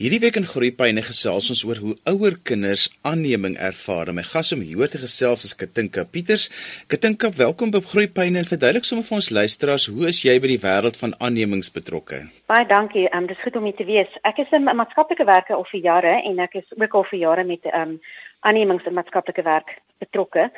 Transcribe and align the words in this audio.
Hierdie 0.00 0.22
week 0.22 0.38
in 0.40 0.46
Groepyne 0.48 1.02
gesels 1.04 1.50
ons 1.52 1.60
oor 1.68 1.76
hoe 1.84 1.90
ouer 2.08 2.38
kinders 2.48 2.86
aanneming 3.04 3.58
ervaar. 3.60 4.08
My 4.16 4.22
gas 4.24 4.48
om 4.56 4.62
hier 4.64 4.88
te 4.88 4.96
gesels 5.02 5.42
is 5.44 5.52
Katinka 5.52 6.06
Pieters. 6.08 6.46
Katinka, 6.88 7.28
welkom 7.36 7.68
by 7.74 7.82
Groepyne 7.84 8.40
en 8.40 8.48
verduidelik 8.48 8.88
sommer 8.88 9.04
vir 9.04 9.18
ons 9.18 9.28
luisteraars 9.28 9.84
hoe 9.92 10.06
is 10.08 10.22
jy 10.24 10.38
by 10.40 10.54
die 10.54 10.62
wêreld 10.62 10.96
van 11.02 11.12
aannemings 11.20 11.68
betrokke? 11.74 12.22
Baie 12.48 12.64
dankie. 12.70 13.04
Ehm 13.10 13.26
um, 13.26 13.28
dis 13.28 13.42
goed 13.44 13.58
om 13.60 13.68
hier 13.68 13.76
te 13.76 13.84
wees. 13.84 14.16
Ek 14.24 14.40
is 14.40 14.48
'n 14.56 14.72
maatskaplike 14.72 15.26
werker 15.28 15.58
al 15.58 15.68
vir 15.68 15.80
jare 15.84 16.14
en 16.24 16.40
ek 16.48 16.56
is 16.62 16.72
ook 16.80 16.94
al 16.94 17.04
vir 17.10 17.18
jare 17.20 17.44
met 17.44 17.60
ehm 17.68 17.90
um, 17.90 18.00
aannemings 18.40 18.86
en 18.88 18.96
maatskaplike 18.96 19.44
werk 19.44 19.76
betrokke. 19.98 20.48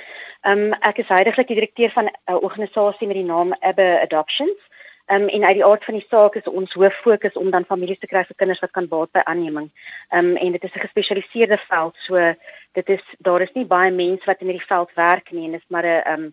Ehm 0.47 0.71
um, 0.71 0.73
ek 0.87 1.03
is 1.03 1.11
heidaglik 1.11 1.49
die 1.51 1.59
direkteur 1.59 1.91
van 1.91 2.07
'n 2.07 2.39
organisasie 2.47 3.11
met 3.11 3.19
die 3.19 3.27
naam 3.27 3.51
Abba 3.59 4.07
Adoptions. 4.07 4.71
Um, 5.13 5.29
en 5.29 5.45
uit 5.45 5.55
die 5.55 5.65
aard 5.65 5.85
van 5.85 5.95
die 5.99 6.07
saak 6.09 6.37
is 6.41 6.47
ons 6.49 6.73
hoof 6.73 6.95
fokus 7.05 7.35
om 7.37 7.51
dan 7.51 7.67
families 7.69 7.99
te 8.01 8.09
kry 8.09 8.23
vir 8.25 8.37
kinders 8.41 8.63
wat 8.65 8.71
kan 8.77 8.89
baat 8.89 9.11
by 9.13 9.25
aanneming. 9.29 9.69
Ehm 10.09 10.33
um, 10.33 10.37
en 10.37 10.53
dit 10.53 10.65
is 10.65 10.75
'n 10.75 10.85
gespesialiseerde 10.87 11.59
veld, 11.69 11.95
so 12.07 12.35
dit 12.73 12.89
is 12.89 13.05
daar 13.19 13.43
is 13.43 13.53
nie 13.55 13.65
baie 13.65 13.91
mense 13.91 14.25
wat 14.25 14.41
in 14.41 14.47
hierdie 14.47 14.67
veld 14.67 14.91
werk 14.95 15.33
nie 15.33 15.45
en 15.45 15.53
dit 15.53 15.61
is 15.61 15.69
maar 15.69 15.85
'n 15.85 16.03
ehm 16.05 16.23
um, 16.23 16.33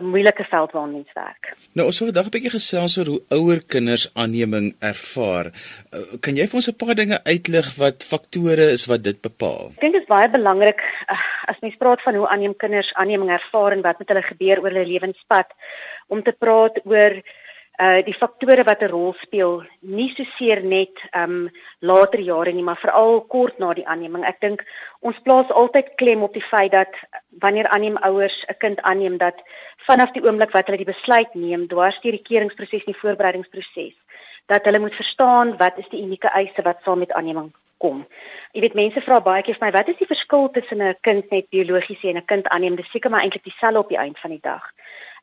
'n 0.00 0.04
moeilike 0.04 0.44
veld 0.44 0.72
waar 0.72 0.88
mense 0.88 1.14
werk. 1.14 1.56
Nou 1.72 1.86
ons 1.86 1.98
wil 1.98 2.08
vandag 2.08 2.26
'n 2.26 2.30
bietjie 2.36 2.50
gesels 2.50 2.98
oor 2.98 3.06
hoe 3.06 3.22
ouer 3.28 3.60
kinders 3.66 4.10
aanneming 4.14 4.76
ervaar. 4.78 5.46
Uh, 5.92 6.16
kan 6.20 6.36
jy 6.36 6.46
vir 6.46 6.58
ons 6.60 6.68
'n 6.68 6.76
paar 6.76 6.94
dinge 6.94 7.18
uitlig 7.24 7.74
wat 7.76 8.04
faktore 8.04 8.70
is 8.76 8.86
wat 8.86 9.02
dit 9.04 9.20
bepaal? 9.20 9.66
Ek 9.76 9.80
dink 9.80 9.92
dit 9.92 10.02
is 10.02 10.14
baie 10.16 10.28
belangrik 10.28 10.80
uh, 11.10 11.20
as 11.44 11.60
mens 11.60 11.76
praat 11.76 12.02
van 12.02 12.14
hoe 12.14 12.28
aanneem 12.28 12.56
kinders 12.56 12.94
aanneming 12.94 13.30
ervaar 13.30 13.72
en 13.72 13.82
wat 13.82 13.98
met 13.98 14.08
hulle 14.08 14.22
gebeur 14.22 14.58
oor 14.58 14.70
hulle 14.70 14.86
lewenspad 14.86 15.48
om 16.06 16.22
te 16.22 16.32
praat 16.32 16.80
oor 16.84 17.22
uh 17.78 18.00
die 18.02 18.14
faktore 18.14 18.64
wat 18.66 18.82
'n 18.82 18.90
rol 18.90 19.14
speel, 19.22 19.62
nie 19.80 20.10
so 20.16 20.24
seer 20.36 20.62
net 20.62 20.96
um 21.14 21.50
later 21.80 22.20
jare 22.20 22.52
nie, 22.52 22.62
maar 22.62 22.80
veral 22.82 23.20
kort 23.20 23.58
na 23.58 23.72
die 23.74 23.86
aanneming. 23.86 24.24
Ek 24.24 24.40
dink 24.40 24.64
ons 25.00 25.18
plaas 25.22 25.50
altyd 25.50 25.94
klem 25.96 26.22
op 26.22 26.34
die 26.34 26.42
feit 26.50 26.72
dat 26.72 26.90
wanneer 27.40 27.68
aanneem 27.68 27.96
ouers 28.02 28.44
'n 28.48 28.58
kind 28.58 28.80
aanneem 28.80 29.16
dat 29.18 29.38
vanaf 29.86 30.10
die 30.12 30.24
oomblik 30.24 30.50
wat 30.50 30.66
hulle 30.66 30.84
die 30.84 30.92
besluit 30.92 31.34
neem, 31.34 31.68
dwars 31.68 32.00
deur 32.00 32.12
die 32.12 32.28
keringproses 32.30 32.84
en 32.84 32.92
die 32.92 33.00
voorbereidingsproses, 33.02 33.94
dat 34.46 34.64
hulle 34.64 34.78
moet 34.78 34.94
verstaan 34.94 35.56
wat 35.56 35.78
is 35.78 35.88
die 35.88 36.02
unieke 36.02 36.28
eise 36.28 36.62
wat 36.62 36.82
saam 36.82 36.98
met 36.98 37.12
aanneming 37.12 37.52
kom. 37.78 38.06
Jy 38.52 38.60
weet 38.60 38.74
mense 38.74 39.00
vra 39.00 39.20
baie 39.20 39.42
keer 39.42 39.54
vir 39.54 39.66
my, 39.66 39.72
wat 39.72 39.88
is 39.88 39.96
die 39.96 40.06
verskil 40.14 40.50
tussen 40.50 40.82
'n 40.82 40.96
kind 41.00 41.30
net 41.30 41.48
biologies 41.50 42.02
en 42.02 42.16
'n 42.16 42.24
kind 42.24 42.48
aanneem? 42.48 42.76
Dis 42.76 42.90
seker 42.90 43.10
maar 43.10 43.22
eintlik 43.22 43.44
dieselfde 43.44 43.78
op 43.78 43.88
die 43.88 43.98
einde 43.98 44.18
van 44.18 44.30
die 44.30 44.42
dag 44.42 44.72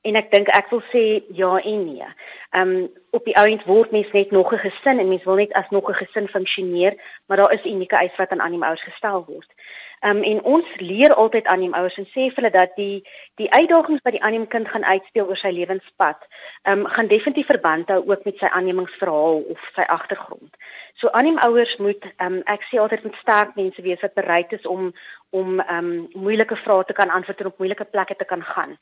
en 0.06 0.18
ek 0.20 0.32
dink 0.32 0.52
ek 0.54 0.70
wil 0.74 0.84
sê 0.94 1.04
ja 1.34 1.56
en 1.58 1.86
nee. 1.86 2.10
Ehm 2.56 2.76
um, 2.76 2.92
op 3.16 3.24
die 3.24 3.38
ouend 3.40 3.64
word 3.64 3.92
mens 3.96 4.12
net 4.12 4.32
nog 4.32 4.52
'n 4.54 4.60
gesin 4.68 5.00
en 5.00 5.08
mens 5.08 5.24
wil 5.24 5.36
net 5.36 5.54
as 5.54 5.70
nog 5.70 5.90
'n 5.90 6.00
gesin 6.04 6.28
funksioneer, 6.28 6.94
maar 7.26 7.38
daar 7.38 7.54
is 7.54 7.66
unieke 7.66 7.96
eise 7.96 8.18
wat 8.18 8.30
aan 8.32 8.42
aan 8.42 8.52
die 8.52 8.64
ouers 8.64 8.84
gestel 8.84 9.26
word. 9.28 9.52
Ehm 10.00 10.18
um, 10.18 10.24
en 10.24 10.44
ons 10.44 10.66
leer 10.78 11.14
altyd 11.14 11.46
aan 11.46 11.60
die 11.60 11.74
ouers 11.74 11.98
en 11.98 12.06
sê 12.06 12.28
vir 12.30 12.36
hulle 12.36 12.52
dat 12.52 12.76
die 12.76 13.04
die 13.36 13.52
uitdagings 13.52 14.02
wat 14.04 14.14
die 14.14 14.22
aanneem 14.22 14.48
kind 14.48 14.68
gaan 14.68 14.86
uitspeel 14.86 15.28
oor 15.28 15.38
sy 15.38 15.52
lewenspad, 15.52 16.20
ehm 16.62 16.80
um, 16.80 16.86
gaan 16.86 17.08
definitief 17.08 17.46
verband 17.46 17.90
hou 17.90 18.02
ook 18.10 18.24
met 18.26 18.38
sy 18.38 18.46
aannemingsverhaal 18.46 19.42
of 19.56 19.70
sy 19.76 19.82
agtergrond. 19.82 20.52
So 20.94 21.10
aanneem 21.10 21.38
ouers 21.38 21.78
moet 21.78 22.04
ehm 22.18 22.34
um, 22.34 22.42
ek 22.46 22.68
sê 22.70 22.78
altyd 22.80 23.04
moet 23.04 23.16
sterk 23.22 23.56
mense 23.56 23.82
wees 23.82 24.02
wat 24.02 24.14
bereid 24.14 24.52
is 24.52 24.66
om 24.66 24.94
om 25.40 25.60
ehm 25.60 25.92
um, 25.92 26.08
moeilike 26.26 26.56
vrae 26.64 26.84
te 26.88 26.96
kan 26.98 27.10
antwoord 27.10 27.42
en 27.42 27.52
op 27.52 27.62
moeilike 27.62 27.86
plekke 27.94 28.16
te 28.16 28.28
kan 28.32 28.44
gaan. 28.44 28.78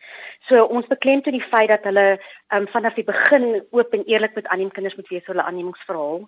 So 0.47 0.63
ons 0.63 0.87
beklemtoon 0.87 1.37
die 1.37 1.49
feit 1.51 1.69
dat 1.73 1.85
hulle 1.89 2.07
ehm 2.13 2.61
um, 2.61 2.67
vanaf 2.75 2.97
die 2.99 3.09
begin 3.09 3.45
oop 3.71 3.93
en 3.93 4.05
eerlik 4.05 4.35
met 4.35 4.47
aanneem 4.47 4.71
kinders 4.71 4.95
moet 4.95 5.09
wees 5.13 5.27
oor 5.27 5.35
hulle 5.35 5.47
aannemingsverhaal. 5.49 6.27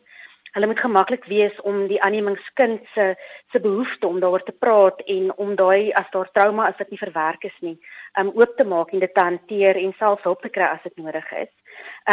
Hulle 0.55 0.67
moet 0.71 0.79
gemaklik 0.79 1.25
wees 1.27 1.55
om 1.61 1.87
die 1.91 2.01
aannemingskind 2.01 2.85
se 2.93 3.15
se 3.51 3.59
behoefte 3.59 4.07
om 4.07 4.19
daaroor 4.19 4.43
te 4.43 4.55
praat 4.65 5.01
en 5.17 5.33
om 5.35 5.55
daai 5.55 5.91
as 5.91 6.07
daar 6.11 6.31
trauma 6.31 6.69
is 6.69 6.79
wat 6.79 6.89
nie 6.89 7.01
verwerk 7.01 7.43
is 7.43 7.57
nie, 7.59 7.75
um 8.19 8.31
oop 8.35 8.55
te 8.57 8.63
maak 8.63 8.93
en 8.93 9.03
dit 9.03 9.13
te 9.13 9.21
hanteer 9.21 9.75
en 9.81 9.93
self 9.99 10.23
hulp 10.23 10.41
te 10.41 10.49
kry 10.57 10.69
as 10.69 10.83
dit 10.87 10.97
nodig 10.97 11.27
is. 11.43 11.51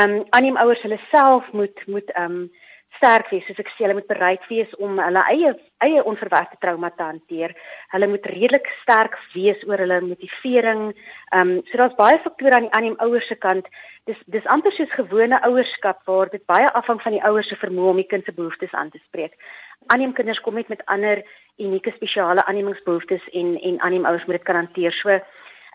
Um 0.03 0.19
aanneem 0.31 0.59
ouers 0.65 0.83
hulle 0.83 0.99
self 1.11 1.53
moet 1.53 1.87
moet 1.87 2.11
um 2.25 2.51
sterk 2.97 3.31
wees 3.33 3.47
soos 3.49 3.61
ek 3.63 3.71
sê 3.73 3.85
hulle 3.85 3.97
moet 3.99 4.11
bereid 4.11 4.43
wees 4.51 4.71
om 4.79 4.99
hulle 5.01 5.23
eie 5.33 5.53
eie 5.83 6.03
onverwagte 6.07 6.59
trauma 6.63 6.91
te 6.91 7.03
hanteer. 7.03 7.55
Hulle 7.95 8.09
moet 8.13 8.27
redelik 8.31 8.69
sterk 8.83 9.17
wees 9.35 9.63
oor 9.69 9.83
hulle 9.83 10.01
motivering. 10.07 10.93
Ehm 11.33 11.57
um, 11.57 11.63
so 11.71 11.81
daar's 11.81 11.99
baie 11.99 12.21
faktore 12.25 12.59
aan 12.59 12.69
die 12.69 12.73
aan 12.77 12.89
die 12.89 12.95
ouers 13.07 13.27
se 13.27 13.39
kant. 13.47 13.69
Dis 14.11 14.19
dis 14.27 14.47
amper 14.55 14.75
soos 14.77 14.95
gewone 14.99 15.41
ouerskap 15.49 16.03
waar 16.11 16.31
dit 16.31 16.45
baie 16.47 16.71
afhang 16.81 17.03
van 17.03 17.17
die 17.17 17.25
ouers 17.29 17.49
se 17.49 17.59
vermoë 17.59 17.95
om 17.95 18.03
die 18.03 18.11
kind 18.15 18.25
se 18.25 18.37
behoeftes 18.39 18.73
aan 18.73 18.91
te 18.91 19.01
spreek. 19.07 19.35
Aanneem 19.87 20.13
kinders 20.13 20.41
kom 20.41 20.55
net 20.55 20.69
met 20.69 20.85
ander 20.87 21.25
unieke 21.59 21.93
spesiale 21.97 22.45
aannemingsbehoeftes 22.45 23.29
en 23.33 23.57
en 23.61 23.81
aanneem 23.81 24.07
ouers 24.07 24.27
moet 24.27 24.39
dit 24.39 24.49
kan 24.51 24.61
hanteer. 24.63 24.93
So 24.93 25.19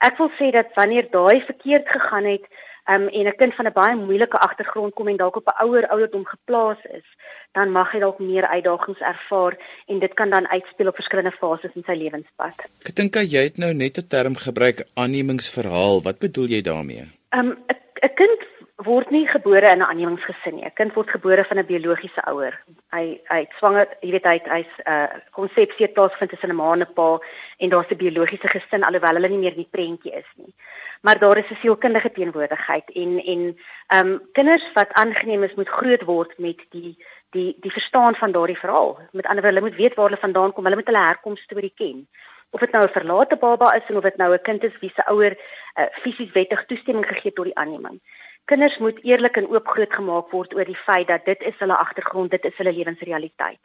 ek 0.08 0.18
wil 0.22 0.32
sê 0.40 0.52
dat 0.52 0.74
wanneer 0.76 1.12
daai 1.12 1.42
verkeerd 1.42 1.90
gegaan 1.90 2.26
het, 2.26 2.46
um, 2.90 3.08
en 3.08 3.26
'n 3.26 3.36
kind 3.36 3.56
van 3.56 3.66
'n 3.66 3.74
baie 3.74 3.96
moeilike 3.96 4.40
agtergrond 4.40 4.94
kom 4.94 5.08
en 5.08 5.18
dalk 5.18 5.36
op 5.36 5.48
'n 5.48 5.64
ouer 5.64 5.88
ouderdom 5.88 6.26
geplaas 6.26 6.82
is, 7.00 7.08
dan 7.52 7.72
mag 7.72 7.92
hy 7.92 8.00
dalk 8.00 8.20
meer 8.20 8.48
uitdagings 8.48 9.00
ervaar 9.00 9.58
en 9.86 10.00
dit 10.00 10.14
kan 10.14 10.30
dan 10.30 10.48
uitspeel 10.48 10.88
op 10.88 10.96
verskillende 10.96 11.32
fases 11.32 11.76
in 11.76 11.84
sy 11.86 11.96
lewenspad. 11.96 12.56
Ek 12.84 12.96
dink 12.96 13.16
jy 13.16 13.44
het 13.44 13.58
nou 13.58 13.74
net 13.74 13.98
'n 13.98 14.08
term 14.08 14.36
gebruik, 14.36 14.88
aannemingsverhaal. 14.94 16.02
Wat 16.02 16.20
bedoel 16.20 16.48
jy 16.48 16.62
daarmee? 16.62 17.04
Um 17.30 17.58
'n 18.02 18.14
kind 18.14 18.40
word 18.76 19.10
nie 19.10 19.28
gebore 19.28 19.68
in 19.72 19.80
'n 19.80 19.90
aannemingsgesin 19.90 20.56
nie. 20.56 20.66
'n 20.66 20.74
Kind 20.74 20.94
word 20.94 21.10
gebore 21.10 21.44
van 21.44 21.58
'n 21.58 21.66
biologiese 21.66 22.22
ouer. 22.26 22.54
Hy 22.92 23.20
hy 23.28 23.48
swanger, 23.58 23.88
jy 24.02 24.12
weet 24.12 24.26
hy 24.26 24.40
hy's 24.46 24.74
'n 24.78 24.92
uh, 24.92 25.08
konsepsie 25.32 25.86
het 25.86 25.94
plaasvind 25.94 26.30
tussen 26.30 26.50
'n 26.50 26.56
ma 26.56 26.74
en 26.74 26.82
'n 26.82 26.94
pa 26.94 27.20
en 27.58 27.70
daar's 27.70 27.90
'n 27.90 27.98
biologiese 27.98 28.48
gesin 28.48 28.84
alhoewel 28.84 29.14
hulle 29.14 29.30
nie 29.30 29.38
meer 29.38 29.52
in 29.52 29.66
die 29.66 29.72
prentjie 29.72 30.14
is 30.14 30.32
nie 30.36 30.54
maar 31.02 31.20
daar 31.20 31.38
is 31.38 31.50
'n 31.50 31.60
sielkundige 31.62 32.12
teenwoordigheid 32.12 32.92
en 32.92 33.24
en 33.24 33.58
ehm 33.88 34.08
um, 34.08 34.22
kinders 34.32 34.66
wat 34.74 34.94
aangeneem 34.94 35.44
is 35.44 35.56
moet 35.56 35.70
groot 35.70 36.04
word 36.04 36.38
met 36.38 36.60
die 36.70 36.98
die 37.30 37.58
die 37.60 37.72
verstaan 37.72 38.16
van 38.16 38.32
daardie 38.32 38.58
verhaal. 38.58 39.00
Met 39.12 39.26
ander 39.26 39.44
woorde, 39.44 39.60
hulle 39.60 39.70
moet 39.70 39.80
weet 39.80 39.96
waar 39.96 40.06
hulle 40.06 40.26
vandaan 40.26 40.54
kom, 40.54 40.64
hulle 40.64 40.76
moet 40.76 40.86
hulle 40.86 41.06
herkoms 41.06 41.42
storie 41.42 41.74
ken. 41.76 42.08
Of 42.50 42.60
dit 42.60 42.72
nou 42.72 42.84
'n 42.84 42.98
verlate 43.00 43.36
baba 43.36 43.74
is 43.74 43.96
of 43.96 44.04
dit 44.04 44.18
nou 44.18 44.34
'n 44.34 44.42
kind 44.42 44.64
is 44.64 44.80
wie 44.80 44.92
se 44.96 45.06
ouer 45.06 45.38
uh, 45.80 45.86
fisies 45.92 46.32
wettig 46.32 46.66
toestemming 46.66 47.08
gegee 47.08 47.30
het 47.32 47.36
tot 47.36 47.46
die 47.46 47.58
aanneming. 47.58 48.02
Kinders 48.46 48.78
moet 48.78 49.04
eerlik 49.04 49.38
en 49.38 49.48
oop 49.48 49.68
groot 49.68 49.94
gemaak 49.94 50.30
word 50.32 50.54
oor 50.56 50.66
die 50.66 50.84
feit 50.86 51.08
dat 51.08 51.26
dit 51.26 51.42
is 51.42 51.58
hulle 51.58 51.76
agtergrond, 51.76 52.32
dit 52.32 52.46
is 52.46 52.58
hulle 52.58 52.72
lewensrealiteit. 52.72 53.60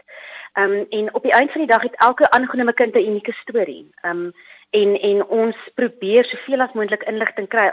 Ehm 0.52 0.72
um, 0.72 0.86
en 0.90 1.14
op 1.14 1.22
die 1.22 1.32
einde 1.32 1.52
van 1.52 1.60
die 1.60 1.70
dag 1.70 1.82
het 1.82 1.94
elke 1.96 2.30
aangenome 2.30 2.72
kind 2.72 2.94
'n 2.94 3.08
unieke 3.10 3.32
storie. 3.32 3.90
Ehm 4.02 4.16
um, 4.16 4.32
en 4.72 5.00
en 5.00 5.24
ons 5.26 5.56
probeer 5.74 6.28
soveel 6.28 6.64
as 6.64 6.76
moontlik 6.78 7.04
inligting 7.10 7.48
kry. 7.54 7.70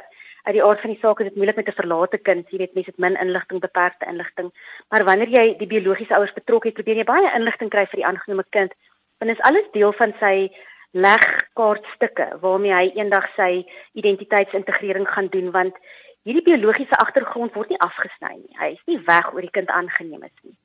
Uit 0.47 0.55
die 0.55 0.63
aard 0.63 0.81
van 0.83 0.93
die 0.93 0.99
saak 1.01 1.21
is 1.21 1.29
dit 1.29 1.37
moeilik 1.39 1.59
met 1.59 1.69
'n 1.69 1.79
verlate 1.79 2.17
kind. 2.17 2.49
Jy 2.51 2.57
weet 2.57 2.73
mense 2.73 2.91
het 2.91 2.99
min 2.99 3.19
inligting 3.23 3.59
beperkte 3.59 4.05
inligting. 4.05 4.51
Maar 4.89 5.03
wanneer 5.03 5.29
jy 5.29 5.57
die 5.57 5.67
biologiese 5.67 6.15
ouers 6.15 6.33
betrok 6.33 6.63
het 6.63 6.73
probeer 6.73 6.95
jy 6.95 7.03
baie 7.03 7.35
inligting 7.35 7.69
kry 7.69 7.85
vir 7.85 7.99
die 8.01 8.05
aangenome 8.05 8.45
kind. 8.49 8.73
Want 9.17 9.31
is 9.31 9.45
alles 9.49 9.71
deel 9.71 9.93
van 9.93 10.13
sy 10.19 10.51
legkaartstukke 10.91 12.37
waarmee 12.41 12.73
hy 12.73 12.91
eendag 12.95 13.29
sy 13.35 13.65
identiteitsintegrering 13.93 15.07
gaan 15.07 15.27
doen 15.27 15.51
want 15.51 15.75
hierdie 16.23 16.43
biologiese 16.43 16.97
agtergrond 16.97 17.53
word 17.53 17.69
nie 17.69 17.79
afgesny 17.79 18.35
nie. 18.35 18.55
Hy 18.59 18.71
is 18.71 18.85
nie 18.85 18.99
weg 19.05 19.33
oor 19.33 19.41
die 19.41 19.57
kind 19.57 19.69
aangeneem 19.69 20.23
is 20.23 20.37
nie 20.41 20.57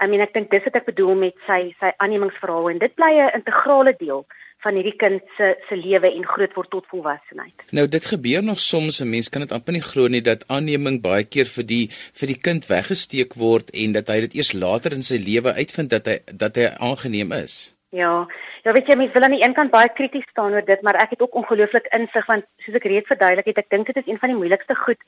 I 0.00 0.08
mean 0.08 0.20
ek 0.20 0.34
dink 0.34 0.50
dis 0.50 0.64
wat 0.64 0.76
ek 0.76 0.86
bedoel 0.86 1.14
met 1.14 1.34
sy 1.46 1.74
sy 1.80 1.92
aannemingsverhaal 1.98 2.70
en 2.70 2.78
dit 2.78 2.94
bly 2.94 3.12
'n 3.18 3.34
integrale 3.40 3.94
deel 3.98 4.26
van 4.62 4.78
hierdie 4.78 4.96
kind 4.96 5.22
se 5.36 5.48
se 5.68 5.76
lewe 5.76 6.10
en 6.12 6.26
groot 6.26 6.54
word 6.54 6.70
tot 6.70 6.86
volwassenheid. 6.92 7.64
Nou 7.70 7.86
dit 7.88 8.04
gebeur 8.06 8.42
nog 8.42 8.60
soms 8.60 9.00
'n 9.02 9.10
mens 9.10 9.28
kan 9.28 9.42
dit 9.42 9.52
amper 9.52 9.72
nie 9.72 9.88
glo 9.90 10.08
nie 10.08 10.22
dat 10.22 10.46
aanneming 10.48 11.02
baie 11.02 11.24
keer 11.24 11.46
vir 11.56 11.66
die 11.66 11.86
vir 12.20 12.26
die 12.32 12.40
kind 12.48 12.66
weggesteek 12.66 13.34
word 13.34 13.70
en 13.70 13.92
dat 13.92 14.08
hy 14.08 14.20
dit 14.20 14.34
eers 14.34 14.52
later 14.52 14.92
in 14.92 15.02
sy 15.02 15.18
lewe 15.18 15.52
uitvind 15.52 15.90
dat 15.90 16.06
hy 16.06 16.18
dat 16.32 16.56
hy 16.56 16.66
aangeneem 16.78 17.32
is. 17.32 17.74
Ja. 17.90 18.26
Ja, 18.64 18.72
weet 18.72 18.86
jy, 18.86 18.94
mens 18.94 19.12
wil 19.12 19.24
aan 19.26 19.34
die 19.34 19.42
een 19.42 19.54
kant 19.54 19.70
baie 19.70 19.88
krities 19.90 20.26
staan 20.30 20.54
oor 20.54 20.64
dit, 20.64 20.82
maar 20.82 20.94
ek 20.94 21.10
het 21.10 21.22
ook 21.22 21.34
ongelooflik 21.34 21.88
insig 21.90 22.26
want 22.26 22.44
soos 22.62 22.76
ek 22.78 22.84
reeds 22.84 23.10
verduidelik 23.10 23.48
het, 23.50 23.58
ek 23.58 23.70
dink 23.74 23.86
dit 23.86 23.96
is 23.96 24.06
een 24.06 24.20
van 24.22 24.30
die 24.30 24.38
moeilikste 24.38 24.76
goed 24.78 25.00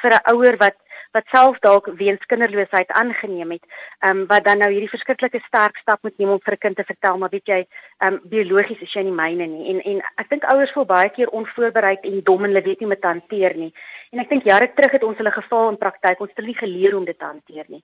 vir 0.00 0.16
'n 0.16 0.24
ouer 0.32 0.56
wat 0.56 0.76
wat 1.12 1.28
self 1.30 1.58
dalk 1.58 1.86
weens 1.96 2.24
kinderloosheid 2.26 2.90
aangeneem 2.90 3.50
het, 3.56 3.64
ehm 4.00 4.22
um, 4.22 4.26
wat 4.26 4.44
dan 4.44 4.58
nou 4.58 4.70
hierdie 4.72 4.90
verskriklike 4.92 5.40
sterk 5.46 5.76
stap 5.76 6.02
moet 6.02 6.18
neem 6.18 6.30
om 6.34 6.40
vir 6.44 6.54
'n 6.54 6.64
kind 6.64 6.76
te 6.76 6.84
vertel 6.84 7.18
maar 7.18 7.32
weet 7.32 7.46
jy, 7.46 7.66
ehm 7.98 8.14
um, 8.14 8.20
biologies 8.24 8.80
is 8.80 8.92
jy 8.92 9.02
nie 9.02 9.18
myne 9.22 9.46
nie. 9.46 9.68
En 9.70 9.80
en 9.80 10.02
ek 10.16 10.28
dink 10.30 10.44
ouers 10.44 10.72
voel 10.72 10.84
baie 10.84 11.10
keer 11.10 11.28
onvoorbereid 11.28 12.04
en 12.04 12.22
dom 12.22 12.44
en 12.44 12.50
hulle 12.50 12.62
weet 12.62 12.80
nie 12.80 12.96
te 12.96 13.06
hanteer 13.06 13.56
nie. 13.56 13.72
En 14.12 14.18
ek 14.18 14.28
dink 14.28 14.44
jare 14.44 14.72
terug 14.74 14.90
het 14.92 15.04
ons 15.04 15.16
hulle 15.16 15.30
geval 15.30 15.68
in 15.68 15.78
praktyk, 15.78 16.20
ons 16.20 16.30
het 16.30 16.36
hulle 16.36 16.52
nie 16.52 16.62
geleer 16.64 16.96
om 16.96 17.04
dit 17.04 17.18
te 17.18 17.24
hanteer 17.24 17.64
nie. 17.68 17.82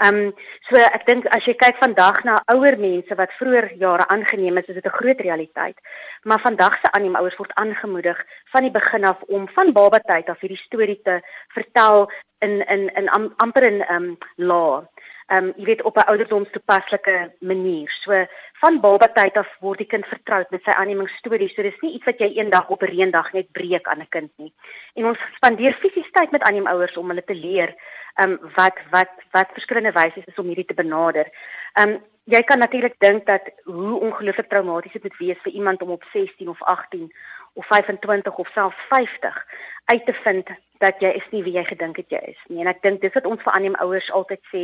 Ehm 0.00 0.16
um, 0.16 0.32
so 0.68 0.80
ek 0.80 1.02
dink 1.04 1.26
as 1.36 1.44
jy 1.44 1.52
kyk 1.60 1.76
vandag 1.76 2.22
na 2.24 2.38
ouer 2.54 2.78
mense 2.80 3.16
wat 3.18 3.34
vroeër 3.36 3.66
jare 3.82 4.06
aangeneem 4.08 4.56
is, 4.56 4.68
is 4.72 4.78
dit 4.78 4.86
'n 4.88 4.98
groot 4.98 5.20
realiteit. 5.20 5.78
Maar 6.24 6.40
vandag 6.40 6.78
se 6.80 6.92
aanneemouers 6.92 7.36
word 7.36 7.52
aangemoedig 7.54 8.18
van 8.52 8.62
die 8.62 8.70
begin 8.70 9.04
af 9.04 9.20
om 9.28 9.48
van 9.48 9.72
baba 9.72 10.00
tyd 10.00 10.28
af 10.28 10.40
hierdie 10.40 10.64
storie 10.64 11.00
te 11.04 11.20
vertel 11.54 12.10
in 12.38 12.64
in 12.66 12.88
in 12.96 13.08
am, 13.08 13.32
amper 13.36 13.62
in 13.62 13.80
ehm 13.80 14.04
um, 14.04 14.18
law. 14.36 14.84
Ehm 15.30 15.44
um, 15.44 15.52
jy 15.56 15.64
weet 15.64 15.82
op 15.82 15.96
'n 15.96 16.08
ouderdomstoepaslike 16.10 17.32
manier. 17.38 17.90
So 18.02 18.26
van 18.60 18.80
baba 18.80 19.08
tyd 19.08 19.36
af 19.36 19.48
word 19.60 19.78
die 19.78 19.86
kind 19.86 20.06
vertroud 20.06 20.50
met 20.50 20.62
sy 20.62 20.70
aanneemingsstories. 20.70 21.54
So 21.54 21.62
dis 21.62 21.80
nie 21.80 21.94
iets 21.94 22.04
wat 22.04 22.18
jy 22.18 22.28
eendag 22.34 22.68
op 22.68 22.82
'n 22.82 22.90
reendag 22.90 23.32
net 23.32 23.52
breek 23.52 23.86
aan 23.86 24.00
'n 24.00 24.08
kind 24.08 24.30
nie. 24.36 24.52
En 24.94 25.06
ons 25.06 25.18
spandeer 25.34 25.74
fisies 25.74 26.10
tyd 26.10 26.30
met 26.30 26.42
aanneemouers 26.42 26.96
om 26.96 27.08
hulle 27.08 27.24
te 27.24 27.34
leer 27.34 27.74
ehm 28.14 28.30
um, 28.30 28.38
wat 28.54 28.78
wat 28.90 29.10
wat 29.30 29.48
verskillende 29.52 29.92
wyse 29.92 30.22
is 30.26 30.38
om 30.38 30.46
hierdie 30.46 30.70
te 30.70 30.74
benader. 30.74 31.26
Ehm 31.74 31.88
um, 31.88 32.02
jy 32.24 32.42
kan 32.42 32.58
natuurlik 32.58 32.94
dink 32.98 33.26
dat 33.26 33.42
hoe 33.64 34.00
ongelooflik 34.00 34.48
traumaties 34.48 34.92
dit 34.92 35.02
moet 35.02 35.18
wees 35.18 35.38
vir 35.42 35.52
iemand 35.52 35.82
om 35.82 35.90
op 35.90 36.04
16 36.12 36.48
of 36.48 36.62
18 36.62 37.12
of 37.52 37.66
25 37.66 38.34
of 38.34 38.48
selfs 38.48 38.76
50 38.88 39.46
uit 39.92 40.04
te 40.06 40.16
vind 40.24 40.52
dat 40.80 41.02
jy 41.04 41.10
is 41.18 41.26
nie 41.34 41.42
wie 41.44 41.56
jy 41.58 41.64
gedink 41.68 41.98
het 42.00 42.12
jy 42.14 42.20
is 42.32 42.42
nie. 42.48 42.62
En 42.62 42.70
ek 42.72 42.82
dink 42.82 43.02
dis 43.04 43.14
wat 43.16 43.26
ons 43.28 43.42
vir 43.44 43.52
aanneem 43.52 43.76
ouers 43.84 44.10
altyd 44.16 44.42
sê. 44.52 44.62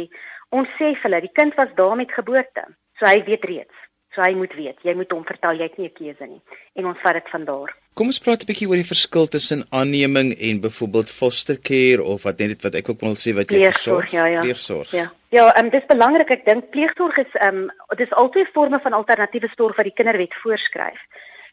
Ons 0.56 0.70
sê 0.78 0.94
vir 0.94 1.04
hulle, 1.08 1.24
die 1.26 1.34
kind 1.36 1.56
was 1.60 1.74
daar 1.76 1.96
met 1.98 2.14
geboorte. 2.14 2.64
So 2.98 3.08
hy 3.08 3.20
weet 3.26 3.44
reeds. 3.44 3.82
So 4.14 4.24
hy 4.24 4.32
moet 4.38 4.54
weet. 4.56 4.78
Jy 4.86 4.94
moet 4.96 5.12
hom 5.12 5.26
vertel 5.28 5.58
jy 5.60 5.68
het 5.68 5.76
nie 5.78 5.90
'n 5.90 5.98
keuse 5.98 6.26
nie. 6.26 6.40
En 6.76 6.86
ons 6.86 7.02
vat 7.02 7.18
dit 7.18 7.28
van 7.30 7.44
daar. 7.44 7.74
Kom 7.94 8.06
ons 8.06 8.18
praat 8.18 8.42
'n 8.42 8.48
bietjie 8.48 8.68
oor 8.68 8.80
die 8.80 8.92
verskil 8.94 9.26
tussen 9.26 9.66
aanneming 9.70 10.32
en 10.38 10.60
byvoorbeeld 10.60 11.10
foster 11.10 11.56
care 11.60 12.02
of 12.02 12.22
wat 12.22 12.38
net 12.38 12.62
wat 12.62 12.74
ek 12.74 12.88
ook 12.88 13.00
wil 13.00 13.16
sê 13.16 13.34
wat 13.34 13.50
jy 13.50 13.60
versorg. 13.72 14.10
Ja, 14.10 14.26
ja. 14.26 14.40
Pleegsorg. 14.40 14.90
Ja. 14.90 15.12
Ja, 15.30 15.52
ehm 15.52 15.64
um, 15.64 15.70
dis 15.70 15.86
belangrik. 15.86 16.30
Ek 16.30 16.44
dink 16.44 16.70
pleegsorg 16.70 17.18
is 17.18 17.32
ehm 17.34 17.56
um, 17.56 17.70
dis 17.96 18.12
altyd 18.12 18.46
'n 18.48 18.52
vorm 18.52 18.80
van 18.80 18.92
alternatiewe 18.92 19.48
sorg 19.56 19.76
wat 19.76 19.84
die 19.84 19.94
kinderwet 19.94 20.34
voorskryf. 20.34 21.00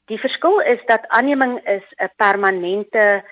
Die 0.05 0.19
verskil 0.19 0.59
is 0.59 0.79
dat 0.85 1.07
aanneming 1.07 1.59
is 1.67 1.83
'n 1.97 2.11
permanente 2.15 3.23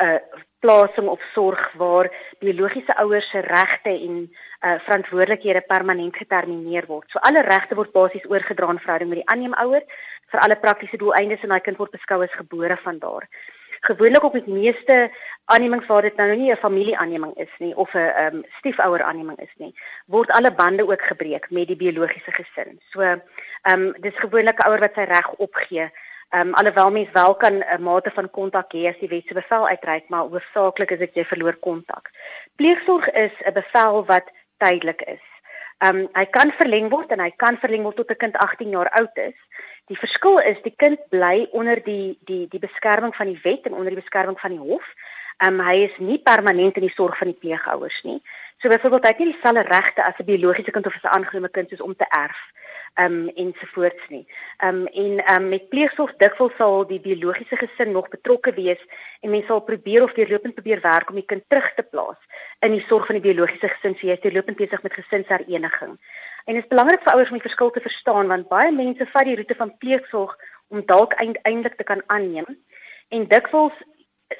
uh, 0.00 0.18
plasing 0.60 1.08
of 1.08 1.20
sorg 1.32 1.72
waar 1.72 2.10
biologiese 2.38 2.96
ouers 2.96 3.30
se 3.30 3.40
regte 3.40 3.90
en 3.90 4.16
uh, 4.60 4.78
verantwoordelikhede 4.86 5.60
permanent 5.60 6.16
getermineer 6.16 6.86
word. 6.86 7.10
So 7.10 7.18
alle 7.18 7.42
regte 7.42 7.74
word 7.74 7.92
basies 7.92 8.26
oorgedra 8.28 8.70
in 8.70 8.82
verhouding 8.82 9.12
met 9.12 9.22
die 9.22 9.30
aanneemouer 9.30 9.84
vir 10.32 10.40
alle 10.40 10.56
praktiese 10.56 10.98
doeleindes 10.98 11.44
en 11.44 11.54
daai 11.54 11.62
kind 11.62 11.78
word 11.78 11.94
beskou 11.94 12.22
as 12.24 12.40
gebore 12.40 12.78
van 12.82 12.98
daar. 12.98 13.28
Gewoonlik 13.86 14.24
op 14.24 14.34
die 14.34 14.52
meeste 14.52 14.96
aannemings 15.52 15.86
waar 15.86 16.02
dit 16.02 16.16
nou 16.16 16.34
nie 16.34 16.50
'n 16.52 16.56
familieaanneming 16.56 17.36
is 17.36 17.52
nie 17.58 17.74
of 17.76 17.94
'n 17.94 18.10
um, 18.24 18.44
stiefouer 18.58 19.02
aanneming 19.02 19.38
is 19.38 19.54
nie, 19.56 19.74
word 20.06 20.30
alle 20.30 20.50
bande 20.50 20.88
ook 20.88 21.02
gebreek 21.02 21.50
met 21.50 21.68
die 21.68 21.76
biologiese 21.76 22.32
gesin. 22.32 22.80
So, 22.90 23.00
ehm 23.00 23.20
um, 23.72 23.94
dis 24.00 24.16
gewoonlik 24.16 24.58
'n 24.58 24.68
ouer 24.68 24.80
wat 24.80 24.94
sy 24.94 25.04
reg 25.04 25.28
opgee 25.34 25.90
Ehm 26.30 26.48
um, 26.48 26.54
alhoewel 26.54 26.90
mens 26.90 27.10
wel 27.12 27.34
kan 27.34 27.64
'n 27.64 27.82
mate 27.82 28.10
van 28.10 28.30
kontak 28.30 28.72
hê 28.72 28.88
as 28.88 28.98
die 28.98 29.08
wet 29.08 29.26
se 29.26 29.34
bevel 29.34 29.68
uitreik, 29.68 30.08
maar 30.08 30.26
hoofsaaklik 30.32 30.90
is 30.90 30.98
dit 30.98 31.14
jy 31.14 31.24
verloor 31.24 31.56
kontak. 31.56 32.10
Pleegsorg 32.56 33.10
is 33.10 33.32
'n 33.44 33.52
bevel 33.52 34.04
wat 34.04 34.30
tydelik 34.58 35.02
is. 35.02 35.26
Ehm 35.78 35.96
um, 35.96 36.08
hy 36.12 36.24
kan 36.24 36.52
verleng 36.52 36.88
word 36.88 37.10
en 37.10 37.20
hy 37.20 37.30
kan 37.36 37.58
verleng 37.58 37.82
word 37.82 37.96
tot 37.96 38.10
'n 38.10 38.16
kind 38.16 38.36
18 38.36 38.68
jaar 38.68 38.88
oud 38.88 39.16
is. 39.16 39.38
Die 39.86 39.98
verskil 39.98 40.38
is 40.38 40.62
die 40.62 40.74
kind 40.76 40.98
bly 41.08 41.48
onder 41.52 41.82
die 41.84 42.18
die 42.20 42.48
die 42.48 42.60
beskerming 42.60 43.14
van 43.14 43.26
die 43.26 43.40
wet 43.42 43.66
en 43.66 43.74
onder 43.74 43.94
die 43.94 44.02
beskerming 44.02 44.40
van 44.40 44.50
die 44.50 44.64
hof. 44.68 44.86
Ehm 45.36 45.60
um, 45.60 45.66
hy 45.66 45.76
is 45.84 45.96
nie 45.98 46.18
permanent 46.18 46.76
in 46.76 46.86
die 46.88 46.96
sorg 46.96 47.18
van 47.18 47.28
die 47.28 47.38
pleegouers 47.38 48.02
nie. 48.02 48.22
So 48.58 48.68
byvoorbeeld 48.68 49.04
hy 49.04 49.08
het 49.08 49.18
nie 49.18 49.32
dieselfde 49.32 49.62
regte 49.62 50.04
as 50.04 50.18
'n 50.18 50.24
biologiese 50.24 50.70
kind 50.70 50.86
of 50.86 50.94
'n 50.94 51.06
aangenome 51.06 51.48
kind 51.48 51.68
soos 51.68 51.80
om 51.80 51.96
te 51.96 52.06
erf 52.08 52.40
um 52.96 53.28
ensovoorts 53.28 54.08
nie. 54.08 54.24
Um 54.64 54.86
en 54.86 55.20
um 55.34 55.48
met 55.48 55.68
pleegsorg 55.68 56.14
dikwels 56.22 56.56
sal 56.56 56.86
die 56.88 57.00
biologiese 57.00 57.56
gesin 57.60 57.92
nog 57.92 58.08
betrokke 58.08 58.54
wees 58.56 58.82
en 59.20 59.30
mense 59.30 59.46
sal 59.46 59.62
probeer 59.64 60.02
of 60.02 60.14
deurlopend 60.16 60.54
probeer 60.54 60.80
werk 60.80 61.10
om 61.10 61.20
die 61.20 61.26
kind 61.32 61.44
terug 61.48 61.68
te 61.74 61.82
plaas 61.82 62.20
in 62.64 62.72
die 62.72 62.84
sorg 62.88 63.06
van 63.06 63.20
die 63.20 63.26
biologiese 63.28 63.68
gesin. 63.68 63.96
So 63.96 64.06
jy 64.08 64.16
is 64.16 64.24
deurlopend 64.24 64.60
besig 64.60 64.82
met 64.82 64.96
gesinshereniging. 64.96 65.98
En 66.46 66.54
dit 66.54 66.62
is 66.62 66.70
belangrik 66.70 67.02
vir 67.02 67.12
ouers 67.12 67.32
om 67.32 67.40
die 67.40 67.48
verskil 67.48 67.70
te 67.74 67.84
verstaan 67.84 68.32
want 68.32 68.48
baie 68.48 68.72
mense 68.72 69.08
vat 69.12 69.28
die 69.28 69.36
roete 69.36 69.58
van 69.58 69.74
pleegsorg 69.82 70.36
om 70.68 70.86
dalk 70.86 71.14
eindelik 71.20 71.76
te 71.76 71.84
kan 71.84 72.02
aanneem 72.06 72.48
en 73.14 73.28
dikwels 73.30 73.76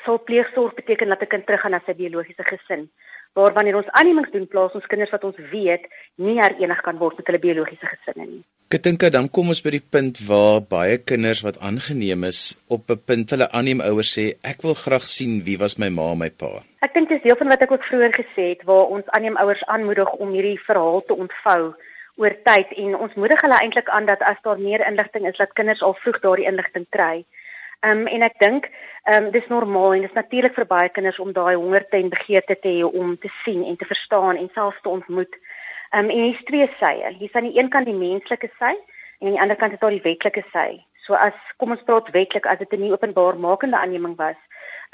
sal 0.05 0.19
pleegsorg 0.19 0.75
beteken 0.75 1.09
dat 1.09 1.23
'n 1.23 1.27
kind 1.27 1.47
teruggaan 1.47 1.71
na 1.71 1.81
sy 1.87 1.95
biologiese 1.95 2.45
gesin 2.45 2.91
waar 3.37 3.53
wanneer 3.57 3.77
ons 3.77 3.89
aannemings 3.99 4.33
doen 4.33 4.47
plaas 4.49 4.75
ons 4.79 4.87
kinders 4.91 5.13
wat 5.13 5.25
ons 5.29 5.41
weet 5.53 5.85
nie 6.27 6.39
herenig 6.41 6.81
kan 6.85 7.01
word 7.01 7.19
met 7.21 7.29
hulle 7.29 7.43
biologiese 7.43 7.89
gesinne 7.91 8.29
nie. 8.29 8.45
Ek 8.75 8.83
dink 8.83 9.05
dan 9.15 9.29
kom 9.31 9.53
ons 9.53 9.61
by 9.63 9.77
die 9.77 9.85
punt 9.95 10.19
waar 10.27 10.63
baie 10.65 10.97
kinders 10.99 11.45
wat 11.47 11.61
aangeneem 11.69 12.25
is 12.27 12.41
op 12.67 12.91
'n 12.91 13.03
punt 13.11 13.31
hulle 13.31 13.51
aanneem 13.53 13.85
ouers 13.89 14.13
sê 14.19 14.25
ek 14.53 14.65
wil 14.67 14.75
graag 14.75 15.07
sien 15.17 15.45
wie 15.45 15.59
was 15.59 15.77
my 15.79 15.89
ma 15.89 16.11
en 16.13 16.19
my 16.19 16.31
pa. 16.31 16.65
Ek 16.83 16.95
dink 16.95 17.09
dis 17.09 17.23
deel 17.23 17.37
van 17.37 17.53
wat 17.53 17.63
ek 17.63 17.73
ook 17.73 17.85
vroeër 17.85 18.15
gesê 18.23 18.45
het 18.55 18.65
waar 18.65 18.91
ons 18.97 19.07
aanneem 19.07 19.37
ouers 19.37 19.65
aanmoedig 19.65 20.11
om 20.13 20.33
hierdie 20.33 20.59
verhaal 20.67 21.05
te 21.05 21.15
ontvou 21.15 21.75
oor 22.17 22.35
tyd 22.49 22.73
en 22.83 22.97
ons 22.97 23.15
moedig 23.15 23.41
hulle 23.41 23.61
eintlik 23.61 23.89
aan 23.89 24.07
dat 24.07 24.23
as 24.23 24.41
daar 24.43 24.59
meer 24.59 24.87
inligting 24.89 25.27
is 25.29 25.37
dat 25.37 25.53
kinders 25.53 25.83
al 25.83 25.95
vroeg 26.01 26.21
daardie 26.21 26.49
inligting 26.49 26.87
kry. 26.91 27.25
Ehm 27.81 28.01
um, 28.01 28.07
en 28.07 28.23
ek 28.23 28.39
dink 28.39 28.71
ehm 29.05 29.25
um, 29.25 29.31
dis 29.31 29.47
normaal 29.49 29.95
en 29.95 30.07
dis 30.07 30.19
natuurlik 30.19 30.55
vir 30.55 30.67
baie 30.67 30.89
kinders 30.89 31.19
om 31.19 31.33
daai 31.33 31.55
hongerte 31.55 31.97
en 31.97 32.09
begeerte 32.09 32.57
te 32.61 32.69
hê 32.69 32.83
om 32.85 33.17
te 33.19 33.31
sien 33.45 33.65
en 33.65 33.77
te 33.77 33.85
verstaan 33.85 34.37
en 34.37 34.51
selfs 34.55 34.83
te 34.83 34.89
ontmoet. 34.89 35.39
Ehm 35.93 36.05
um, 36.05 36.11
en 36.11 36.23
hier's 36.25 36.45
twee 36.45 36.69
sye. 36.81 37.15
Hier's 37.19 37.35
aan 37.35 37.51
die 37.51 37.59
een 37.59 37.69
kant 37.69 37.87
die 37.87 37.95
menslike 37.95 38.51
sy 38.59 38.73
en 38.73 39.27
aan 39.27 39.33
die 39.37 39.41
ander 39.41 39.57
kant 39.57 39.73
is 39.73 39.83
daar 39.85 39.95
die 39.95 40.05
wetlike 40.05 40.45
sy. 40.53 40.83
So 41.07 41.15
as 41.15 41.37
kom 41.63 41.71
ons 41.71 41.85
praat 41.87 42.11
wetlik 42.17 42.47
as 42.47 42.59
dit 42.59 42.73
'n 42.73 42.93
openbaar 42.93 43.39
makende 43.39 43.79
aanneming 43.79 44.17
was, 44.17 44.41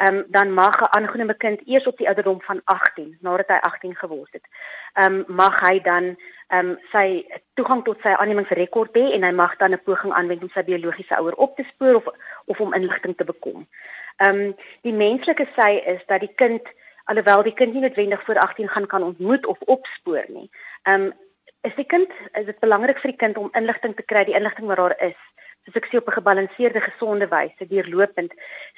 ehm 0.03 0.17
um, 0.17 0.25
dan 0.29 0.53
mag 0.53 0.81
'n 0.81 0.93
aangenome 0.97 1.37
kind 1.37 1.61
eers 1.67 1.87
op 1.87 1.97
die 1.97 2.07
ouderdom 2.07 2.41
van 2.41 2.61
18 2.65 3.19
nadat 3.21 3.49
hy 3.49 3.59
18 3.61 3.97
geword 3.97 4.33
het, 4.33 4.47
ehm 4.93 5.15
um, 5.15 5.25
mag 5.27 5.61
hy 5.61 5.81
dan 5.81 6.05
ehm 6.49 6.69
um, 6.69 6.79
sy 6.93 7.27
toegang 7.55 7.85
tot 7.85 8.01
sy 8.03 8.09
aannemingsrekord 8.09 8.97
hê 8.99 9.05
en 9.15 9.23
hy 9.23 9.33
mag 9.33 9.57
dan 9.57 9.73
'n 9.73 9.83
poging 9.85 10.13
aanwend 10.13 10.43
om 10.43 10.51
sy 10.55 10.65
biologiese 10.65 11.17
ouer 11.17 11.35
op 11.35 11.57
te 11.57 11.65
spoor 11.73 11.95
of 11.95 12.07
of 12.45 12.61
om 12.61 12.75
inligting 12.75 13.17
te 13.17 13.25
bekom. 13.25 13.69
Ehm 14.17 14.41
um, 14.41 14.57
die 14.81 14.93
menslike 14.93 15.47
sy 15.57 15.73
is 15.95 16.03
dat 16.07 16.21
die 16.21 16.35
kind 16.35 16.63
alhoewel 17.05 17.43
die 17.43 17.55
kind 17.55 17.73
nie 17.73 17.83
noodwendig 17.83 18.25
voor 18.25 18.39
18 18.39 18.69
gaan 18.69 18.87
kan 18.87 19.03
ontmoet 19.03 19.47
of 19.47 19.61
opspoor 19.61 20.25
nie. 20.29 20.51
Ehm 20.83 21.03
um, 21.03 21.13
is 21.61 21.75
die 21.75 21.87
kind 21.87 22.11
is 22.33 22.47
dit 22.47 22.59
belangrik 22.59 22.99
vir 22.99 23.11
die 23.11 23.19
kind 23.19 23.37
om 23.37 23.51
inligting 23.53 23.95
te 23.97 24.03
kry, 24.03 24.25
die 24.25 24.35
inligting 24.35 24.67
wat 24.67 24.77
daar 24.77 24.97
is 24.99 25.19
soos 25.65 25.79
ek 25.79 25.89
sê 25.91 25.99
op 25.99 26.09
'n 26.09 26.19
gebalanseerde 26.19 26.81
gesonde 26.81 27.27
wyse 27.35 27.67
deurlopend 27.73 28.33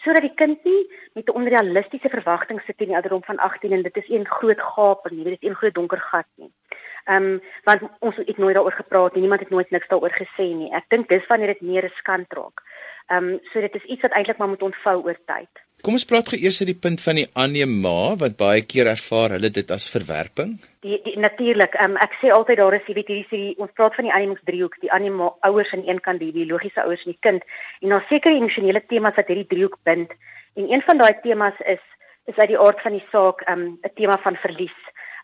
sodat 0.04 0.22
die 0.22 0.34
kind 0.34 0.64
nie 0.64 0.82
met 1.14 1.28
'n 1.28 1.36
onrealistiese 1.40 2.10
verwagting 2.16 2.60
sit 2.66 2.80
in 2.80 2.88
die 2.88 2.98
ouderdom 2.98 3.24
van 3.24 3.38
18 3.38 3.72
en 3.72 3.82
dit 3.82 3.96
is 3.96 4.08
een 4.08 4.26
groot 4.26 4.60
gaping 4.60 5.14
nie 5.16 5.24
dit 5.24 5.42
is 5.42 5.48
een 5.48 5.60
groot 5.60 5.74
donker 5.74 6.00
gat 6.00 6.30
nie. 6.36 6.52
Ehm 7.04 7.24
um, 7.24 7.42
want 7.64 7.82
ons 8.00 8.16
het 8.16 8.38
nooit 8.38 8.54
daaroor 8.54 8.72
gepraat 8.72 9.12
nie 9.14 9.20
niemand 9.20 9.40
het 9.40 9.50
nooit 9.50 9.70
niks 9.70 9.88
daaroor 9.88 10.14
gesê 10.22 10.46
nie. 10.54 10.72
Ek 10.72 10.88
dink 10.88 11.08
dis 11.08 11.26
wanneer 11.26 11.52
dit 11.52 11.60
meer 11.60 11.82
riskant 11.82 12.32
raak. 12.32 12.62
Ehm 13.06 13.24
um, 13.24 13.40
so 13.52 13.60
dit 13.60 13.74
is 13.74 13.84
iets 13.84 14.02
wat 14.02 14.12
eintlik 14.12 14.38
maar 14.38 14.48
moet 14.48 14.62
ontvou 14.62 15.02
oor 15.04 15.18
tyd. 15.24 15.63
Kom 15.84 15.98
ons 15.98 16.06
praat 16.08 16.30
eers 16.32 16.62
oor 16.62 16.68
die 16.70 16.80
punt 16.80 17.02
van 17.04 17.18
die 17.18 17.26
aanneema 17.36 18.14
wat 18.16 18.38
baie 18.40 18.62
keer 18.64 18.88
ervaar 18.88 19.34
hulle 19.34 19.50
dit 19.52 19.72
as 19.74 19.84
verwerping. 19.92 20.54
Die, 20.80 20.96
die 21.04 21.18
natuurlik, 21.20 21.74
um, 21.84 21.98
ek 22.00 22.14
sê 22.22 22.30
altyd 22.32 22.56
daar 22.62 22.76
is 22.78 22.86
hierdie 22.86 23.04
hierdie 23.04 23.50
ons 23.60 23.74
praat 23.76 23.98
van 23.98 24.08
die 24.08 24.14
aanneemingsdriehoek, 24.16 24.78
die 24.80 24.88
aanneema 24.96 25.28
ouers 25.44 25.74
aan 25.76 25.84
een 25.84 26.00
kant, 26.06 26.22
die 26.24 26.32
biologiese 26.32 26.86
ouers 26.86 27.04
en 27.04 27.12
die 27.12 27.20
kind 27.26 27.44
en 27.84 27.92
daar 27.92 28.06
seker 28.08 28.32
emosionele 28.32 28.80
temas 28.88 29.18
wat 29.18 29.28
hierdie 29.28 29.50
driehoek 29.50 29.76
bind. 29.84 30.14
En 30.56 30.72
een 30.72 30.84
van 30.88 31.04
daai 31.04 31.12
temas 31.26 31.60
is 31.76 31.84
is 32.32 32.40
uit 32.40 32.54
die 32.54 32.60
aard 32.64 32.80
van 32.80 32.96
die 32.96 33.04
saak 33.12 33.44
ehm, 33.44 33.66
'n 33.76 33.78
um, 33.84 33.94
tema 34.00 34.16
van 34.24 34.40
verlies 34.40 34.78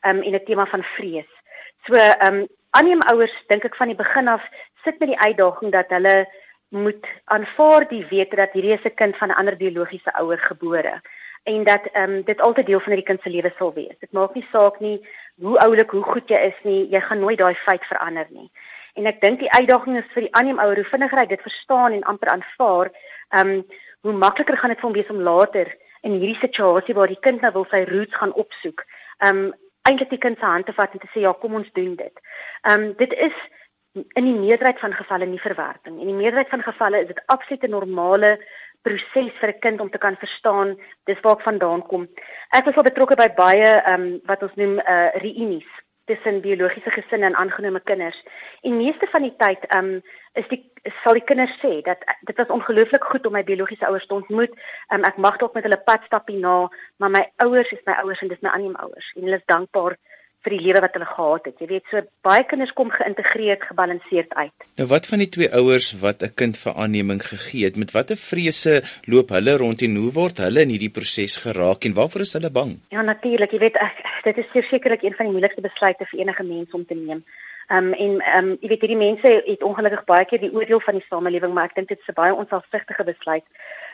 um, 0.05 0.21
en 0.21 0.35
'n 0.37 0.45
tema 0.45 0.67
van 0.67 0.85
vrees. 0.97 1.33
So 1.88 1.97
ehm 1.97 2.35
um, 2.35 2.47
aanneemouers 2.76 3.33
dink 3.49 3.64
ek 3.64 3.81
van 3.81 3.88
die 3.88 3.97
begin 3.97 4.29
af 4.29 4.45
sit 4.85 5.00
met 5.00 5.09
die 5.09 5.21
uitdaging 5.21 5.73
dat 5.73 5.88
hulle 5.88 6.29
moet 6.70 7.06
aanvaar 7.24 7.88
die 7.88 8.04
wete 8.10 8.36
dat 8.36 8.52
hierdie 8.52 8.76
is 8.78 8.84
'n 8.84 8.94
kind 8.94 9.16
van 9.16 9.28
'n 9.28 9.38
ander 9.40 9.56
biologiese 9.56 10.12
ouer 10.20 10.38
gebore 10.38 11.00
en 11.42 11.64
dat 11.64 11.86
ehm 11.92 12.10
um, 12.10 12.22
dit 12.22 12.40
altyd 12.40 12.66
deel 12.66 12.80
van 12.80 12.94
die 12.94 13.02
kind 13.02 13.22
se 13.22 13.30
lewe 13.30 13.52
sal 13.58 13.72
wees. 13.74 13.98
Dit 13.98 14.12
maak 14.12 14.34
nie 14.34 14.46
saak 14.52 14.80
nie 14.80 15.00
hoe 15.40 15.58
oulik, 15.58 15.90
hoe 15.90 16.02
goed 16.02 16.28
jy 16.28 16.36
is 16.36 16.58
nie, 16.62 16.88
jy 16.90 17.00
gaan 17.00 17.20
nooit 17.20 17.38
daai 17.38 17.54
feit 17.54 17.84
verander 17.84 18.26
nie. 18.30 18.50
En 18.94 19.06
ek 19.06 19.20
dink 19.20 19.38
die 19.40 19.52
uitdaging 19.52 19.96
is 19.98 20.10
vir 20.14 20.26
die 20.26 20.34
aanneemouer 20.34 20.76
hoe 20.76 20.90
vinniger 20.92 21.18
hy 21.18 21.26
dit 21.26 21.42
verstaan 21.42 21.92
en 21.92 22.02
amper 22.02 22.28
aanvaar, 22.28 22.90
ehm 23.30 23.54
um, 23.54 23.64
hoe 24.00 24.12
makliker 24.12 24.56
gaan 24.56 24.72
dit 24.72 24.80
vir 24.80 24.88
hom 24.88 24.96
wees 24.96 25.10
om 25.12 25.20
later 25.20 25.68
in 26.00 26.12
hierdie 26.16 26.40
situasie 26.40 26.94
waar 26.94 27.08
die 27.08 27.20
kind 27.20 27.42
nou 27.44 27.52
wil 27.52 27.66
sy 27.70 27.84
roots 27.88 28.16
gaan 28.16 28.32
opsoek, 28.32 28.84
ehm 29.18 29.44
um, 29.44 29.52
eintlik 29.88 30.10
die 30.10 30.20
kind 30.20 30.38
se 30.38 30.44
hand 30.44 30.66
te 30.66 30.72
vat 30.76 30.92
en 30.92 31.00
te 31.00 31.08
sê 31.14 31.24
ja, 31.24 31.32
kom 31.32 31.54
ons 31.54 31.72
doen 31.72 31.96
dit. 31.96 32.22
Ehm 32.62 32.82
um, 32.82 32.92
dit 33.00 33.12
is 33.28 33.36
in 33.92 34.25
die 34.25 34.38
meerderheid 34.38 34.78
van 34.78 34.92
gevalle 34.94 35.26
nie 35.26 35.40
verwerping. 35.42 35.99
In 35.99 36.06
die 36.06 36.14
meerderheid 36.14 36.49
van 36.49 36.62
gevalle 36.62 37.00
is 37.02 37.11
dit 37.11 37.23
absolute 37.26 37.68
normale 37.68 38.38
proses 38.82 39.32
vir 39.40 39.50
'n 39.50 39.59
kind 39.61 39.80
om 39.80 39.90
te 39.90 39.99
kan 39.99 40.16
verstaan 40.16 40.76
dis 41.04 41.20
waar 41.20 41.37
ek 41.37 41.49
vandaan 41.49 41.82
kom. 41.82 42.09
Ek 42.50 42.64
was 42.64 42.76
al 42.76 42.82
betrokke 42.82 43.16
by 43.16 43.28
baie 43.28 43.82
ehm 43.82 44.00
um, 44.00 44.20
wat 44.25 44.42
ons 44.42 44.54
noem 44.54 44.78
uh 44.78 45.11
reunies 45.14 45.68
tussen 46.04 46.40
biologiese 46.40 46.90
gesinne 46.90 47.26
en 47.26 47.37
aangenome 47.37 47.80
kinders. 47.80 48.23
En 48.62 48.76
meeste 48.76 49.06
van 49.11 49.23
die 49.23 49.37
tyd 49.37 49.64
ehm 49.68 49.85
um, 49.85 50.02
is 50.32 50.49
die 50.49 50.62
sal 51.02 51.12
die 51.12 51.25
kinders 51.25 51.59
sê 51.61 51.82
dat 51.82 51.99
dit 52.20 52.37
was 52.37 52.54
ongelooflik 52.56 53.04
goed 53.04 53.26
om 53.26 53.32
my 53.32 53.44
biologiese 53.44 53.87
ouers 53.87 54.06
te 54.06 54.14
ontmoet. 54.14 54.52
Ehm 54.88 55.00
um, 55.00 55.04
ek 55.04 55.16
mag 55.16 55.37
dalk 55.37 55.54
met 55.54 55.66
hulle 55.66 55.82
pad 55.90 56.06
stap 56.06 56.28
hierna, 56.28 56.68
maar 56.97 57.11
my 57.11 57.25
ouers 57.37 57.73
is 57.73 57.85
my 57.87 57.92
ouers 57.92 58.23
en 58.23 58.28
dis 58.28 58.40
my 58.40 58.50
aanneemouers 58.50 59.12
en 59.16 59.23
hulle 59.23 59.37
is 59.42 59.52
dankbaar 59.52 59.99
vir 60.44 60.54
die 60.56 60.61
lewe 60.64 60.80
wat 60.85 60.94
hulle 60.97 61.09
gehad 61.09 61.49
het. 61.49 61.59
Jy 61.61 61.68
weet, 61.68 61.85
so 61.90 62.02
baie 62.26 62.44
kinders 62.49 62.73
kom 62.76 62.90
geïntegreerd, 62.94 63.66
gebalanseerd 63.68 64.32
uit. 64.35 64.66
Nou 64.80 64.87
wat 64.92 65.09
van 65.11 65.23
die 65.23 65.28
twee 65.28 65.50
ouers 65.61 65.90
wat 66.00 66.23
'n 66.23 66.35
kind 66.35 66.56
vir 66.56 66.73
aanneming 66.73 67.20
gegee 67.23 67.64
het, 67.64 67.76
met 67.76 67.92
watter 67.92 68.16
vrese 68.16 68.82
loop 69.04 69.28
hulle 69.37 69.56
rond 69.56 69.82
en 69.82 69.97
hoe 69.97 70.12
word 70.12 70.38
hulle 70.38 70.61
in 70.61 70.73
hierdie 70.73 70.94
proses 70.99 71.37
geraak 71.44 71.85
en 71.85 71.94
waarvoor 71.94 72.20
is 72.20 72.32
hulle 72.32 72.50
bang? 72.50 72.78
Ja, 72.88 73.02
natuurlik, 73.02 73.52
jy 73.52 73.59
weet, 73.59 73.76
ek, 73.76 73.97
dit 74.25 74.38
is 74.38 74.68
sekerlik 74.68 75.02
een 75.02 75.14
van 75.14 75.26
die 75.26 75.32
moeilikste 75.32 75.61
besluite 75.61 76.06
vir 76.06 76.20
enige 76.20 76.42
mens 76.42 76.70
om 76.73 76.87
te 76.87 76.94
neem. 76.94 77.25
Ehm 77.70 77.87
um, 77.87 77.92
en 77.92 78.20
ehm 78.20 78.49
um, 78.49 78.56
jy 78.61 78.68
weet 78.68 78.80
hierdie 78.80 78.99
mense 78.99 79.28
het 79.47 79.62
ongelukkig 79.62 80.04
baie 80.04 80.25
keer 80.25 80.40
die 80.40 80.52
oordeel 80.52 80.80
van 80.80 80.94
die 80.94 81.04
samelewing, 81.09 81.52
maar 81.54 81.68
ek 81.68 81.75
dink 81.75 81.88
dit 81.88 82.00
is 82.00 82.09
'n 82.09 82.18
baie 82.18 82.35
onselfsugtige 82.35 83.04
besluit. 83.04 83.44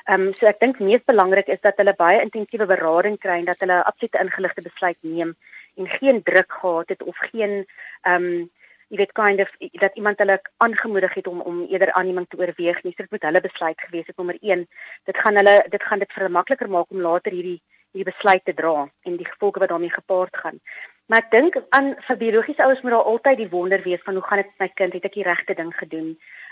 Ehm 0.09 0.21
um, 0.21 0.33
so 0.33 0.47
ek 0.47 0.61
dink 0.61 0.79
mees 0.79 1.05
belangrik 1.05 1.49
is 1.49 1.61
dat 1.61 1.77
hulle 1.77 1.95
baie 1.95 2.23
intensiewe 2.23 2.67
berading 2.67 3.19
kry 3.19 3.37
en 3.39 3.45
dat 3.45 3.61
hulle 3.61 3.77
'n 3.77 3.89
absolute 3.91 4.19
ingeligte 4.25 4.63
besluit 4.63 4.97
neem 5.01 5.37
en 5.77 5.89
geen 5.89 6.23
druk 6.23 6.53
gehad 6.53 6.89
het 6.89 7.03
of 7.03 7.17
geen 7.31 7.65
ehm 8.03 8.25
um, 8.25 8.51
jy 8.89 8.97
weet 9.01 9.13
kind 9.19 9.41
of 9.43 9.51
dat 9.83 9.97
iemand 9.99 10.19
hulle 10.23 10.41
aangemoedig 10.63 11.15
het 11.15 11.27
om 11.27 11.41
om 11.41 11.65
eerder 11.67 11.93
aanneming 11.93 12.27
te 12.29 12.39
oorweeg 12.39 12.83
nie. 12.83 12.93
So 12.95 13.03
dit 13.03 13.11
moet 13.11 13.23
hulle 13.29 13.41
besluit 13.41 13.81
gewees 13.81 14.07
het 14.07 14.17
nommer 14.17 14.37
1. 14.41 14.67
Dit 15.05 15.19
gaan 15.19 15.37
hulle 15.37 15.57
dit 15.71 15.83
gaan 15.83 15.99
dit 15.99 16.13
vir 16.13 16.23
hulle 16.23 16.37
makliker 16.39 16.71
maak 16.71 16.91
om 16.91 17.01
later 17.01 17.33
hierdie 17.33 17.61
hierdie 17.97 18.13
besluit 18.13 18.45
te 18.45 18.55
dra 18.55 18.89
en 19.09 19.17
die 19.17 19.27
gevolge 19.27 19.59
wat 19.59 19.69
daarmee 19.69 19.91
gepaard 19.91 20.37
gaan. 20.37 20.61
Maar 21.07 21.23
ek 21.25 21.31
dink 21.31 21.59
aan 21.71 21.95
vir 22.07 22.17
biologiese 22.23 22.63
ouers 22.63 22.83
moet 22.83 22.93
daar 22.93 23.11
altyd 23.13 23.39
die 23.39 23.51
wonder 23.51 23.83
wees 23.83 24.03
van 24.05 24.15
hoe 24.15 24.23
gaan 24.27 24.43
dit 24.43 24.51
met 24.51 24.59
my 24.59 24.71
kind? 24.75 24.93
Het 24.93 25.05
ek 25.11 25.19
die 25.19 25.27
regte 25.27 25.55
ding 25.55 25.73
gedoen? 25.75 26.09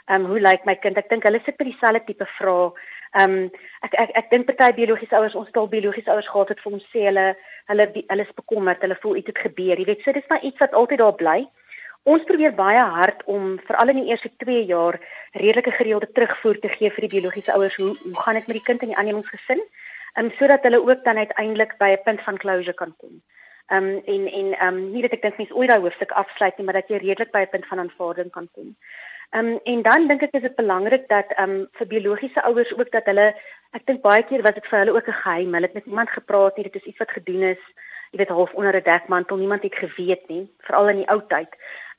Ehm 0.07 0.25
um, 0.25 0.31
hoe 0.31 0.41
lyk 0.41 0.67
my 0.69 0.75
kind? 0.77 0.99
Ek 1.01 1.09
dink 1.09 1.25
hulle 1.25 1.41
sit 1.45 1.57
met 1.59 1.69
dieselfde 1.71 2.05
tipe 2.05 2.27
vrae. 2.37 2.73
Ehm 3.17 3.35
um, 3.35 3.51
ek 3.87 3.95
ek 4.03 4.11
ek 4.21 4.31
dink 4.31 4.47
party 4.51 4.73
biologiese 4.77 5.17
ouers, 5.17 5.37
ons 5.41 5.53
taal 5.55 5.69
biologiese 5.73 6.11
ouers 6.13 6.29
gehad 6.29 6.51
het 6.53 6.61
vir 6.61 6.73
ons 6.79 6.89
sê 6.93 7.05
hulle 7.09 7.27
hulle 7.73 7.87
hulle 7.97 8.27
is 8.27 8.35
bekommerd, 8.41 8.83
hulle 8.85 8.99
voel 9.03 9.21
iets 9.21 9.33
het 9.33 9.41
gebeur. 9.47 9.79
Jy 9.81 9.87
weet, 9.89 10.03
so 10.05 10.13
dis 10.13 10.29
maar 10.29 10.45
iets 10.45 10.61
wat 10.61 10.77
altyd 10.81 11.01
daar 11.01 11.17
bly. 11.23 11.39
Ons 12.05 12.27
probeer 12.29 12.53
baie 12.53 12.83
hard 12.99 13.23
om 13.33 13.55
veral 13.65 13.95
in 13.95 14.03
die 14.03 14.11
eerste 14.13 14.29
2 14.45 14.65
jaar 14.69 14.99
redelike 15.33 15.73
gereelde 15.79 16.11
terugvoer 16.13 16.61
te 16.61 16.69
gee 16.75 16.91
vir 16.93 17.07
die 17.07 17.13
biologiese 17.15 17.55
ouers 17.55 17.79
hoe 17.81 17.95
hoe 18.03 18.19
gaan 18.27 18.37
dit 18.41 18.51
met 18.51 18.59
die 18.59 18.67
kind 18.67 18.85
in 18.85 18.93
die 18.93 18.99
aannemingsgesin? 19.01 19.65
Ehm 20.19 20.27
um, 20.27 20.35
sodat 20.41 20.69
hulle 20.69 20.83
ook 20.85 21.01
dan 21.09 21.23
uiteindelik 21.23 21.79
by 21.81 21.95
'n 21.95 22.05
punt 22.05 22.21
van 22.29 22.43
closure 22.45 22.77
kan 22.83 22.93
kom. 22.99 23.23
Ehm 23.73 23.89
um, 23.89 24.03
en 24.05 24.29
en 24.41 24.53
ehm 24.53 24.69
um, 24.75 24.93
nie 24.93 25.03
dat 25.03 25.17
ek 25.17 25.23
dink 25.23 25.41
mense 25.41 25.57
ooit 25.57 25.73
daai 25.73 25.81
hoofstuk 25.81 26.13
afsluit 26.13 26.57
nie, 26.59 26.65
maar 26.69 26.81
dat 26.83 26.93
jy 26.93 27.01
redelik 27.01 27.33
by 27.33 27.47
'n 27.47 27.53
punt 27.57 27.67
van 27.73 27.79
aanvaarding 27.79 28.31
kan 28.31 28.49
kom. 28.53 28.77
Ehm 29.35 29.47
um, 29.47 29.61
en 29.65 29.83
dan 29.83 30.07
dink 30.07 30.21
ek 30.23 30.37
is 30.39 30.45
dit 30.47 30.55
belangrik 30.55 31.09
dat 31.11 31.33
ehm 31.35 31.51
um, 31.51 31.63
vir 31.79 31.87
biologiese 31.91 32.43
ouers 32.47 32.71
ook 32.79 32.91
dat 32.95 33.09
hulle 33.11 33.25
ek 33.75 33.87
dink 33.89 34.03
baie 34.05 34.23
keer 34.29 34.45
was 34.47 34.55
dit 34.55 34.69
vir 34.71 34.79
hulle 34.79 34.95
ook 34.95 35.09
'n 35.11 35.21
geheim. 35.23 35.55
Hulle 35.55 35.67
het 35.67 35.75
met 35.79 35.87
niemand 35.87 36.11
gepraat 36.11 36.57
nie. 36.57 36.67
Dit 36.69 36.77
is 36.81 36.87
iets 36.91 37.03
wat 37.03 37.17
gedoen 37.17 37.43
is, 37.43 37.63
jy 38.13 38.19
weet 38.19 38.29
half 38.37 38.53
onder 38.55 38.77
'n 38.77 38.87
dekmantel. 38.91 39.37
Niemand 39.37 39.63
het 39.63 39.75
geweet 39.75 40.29
nie, 40.29 40.45
veral 40.59 40.89
in 40.89 40.97
die 41.03 41.11
ou 41.11 41.21
tyd. 41.29 41.51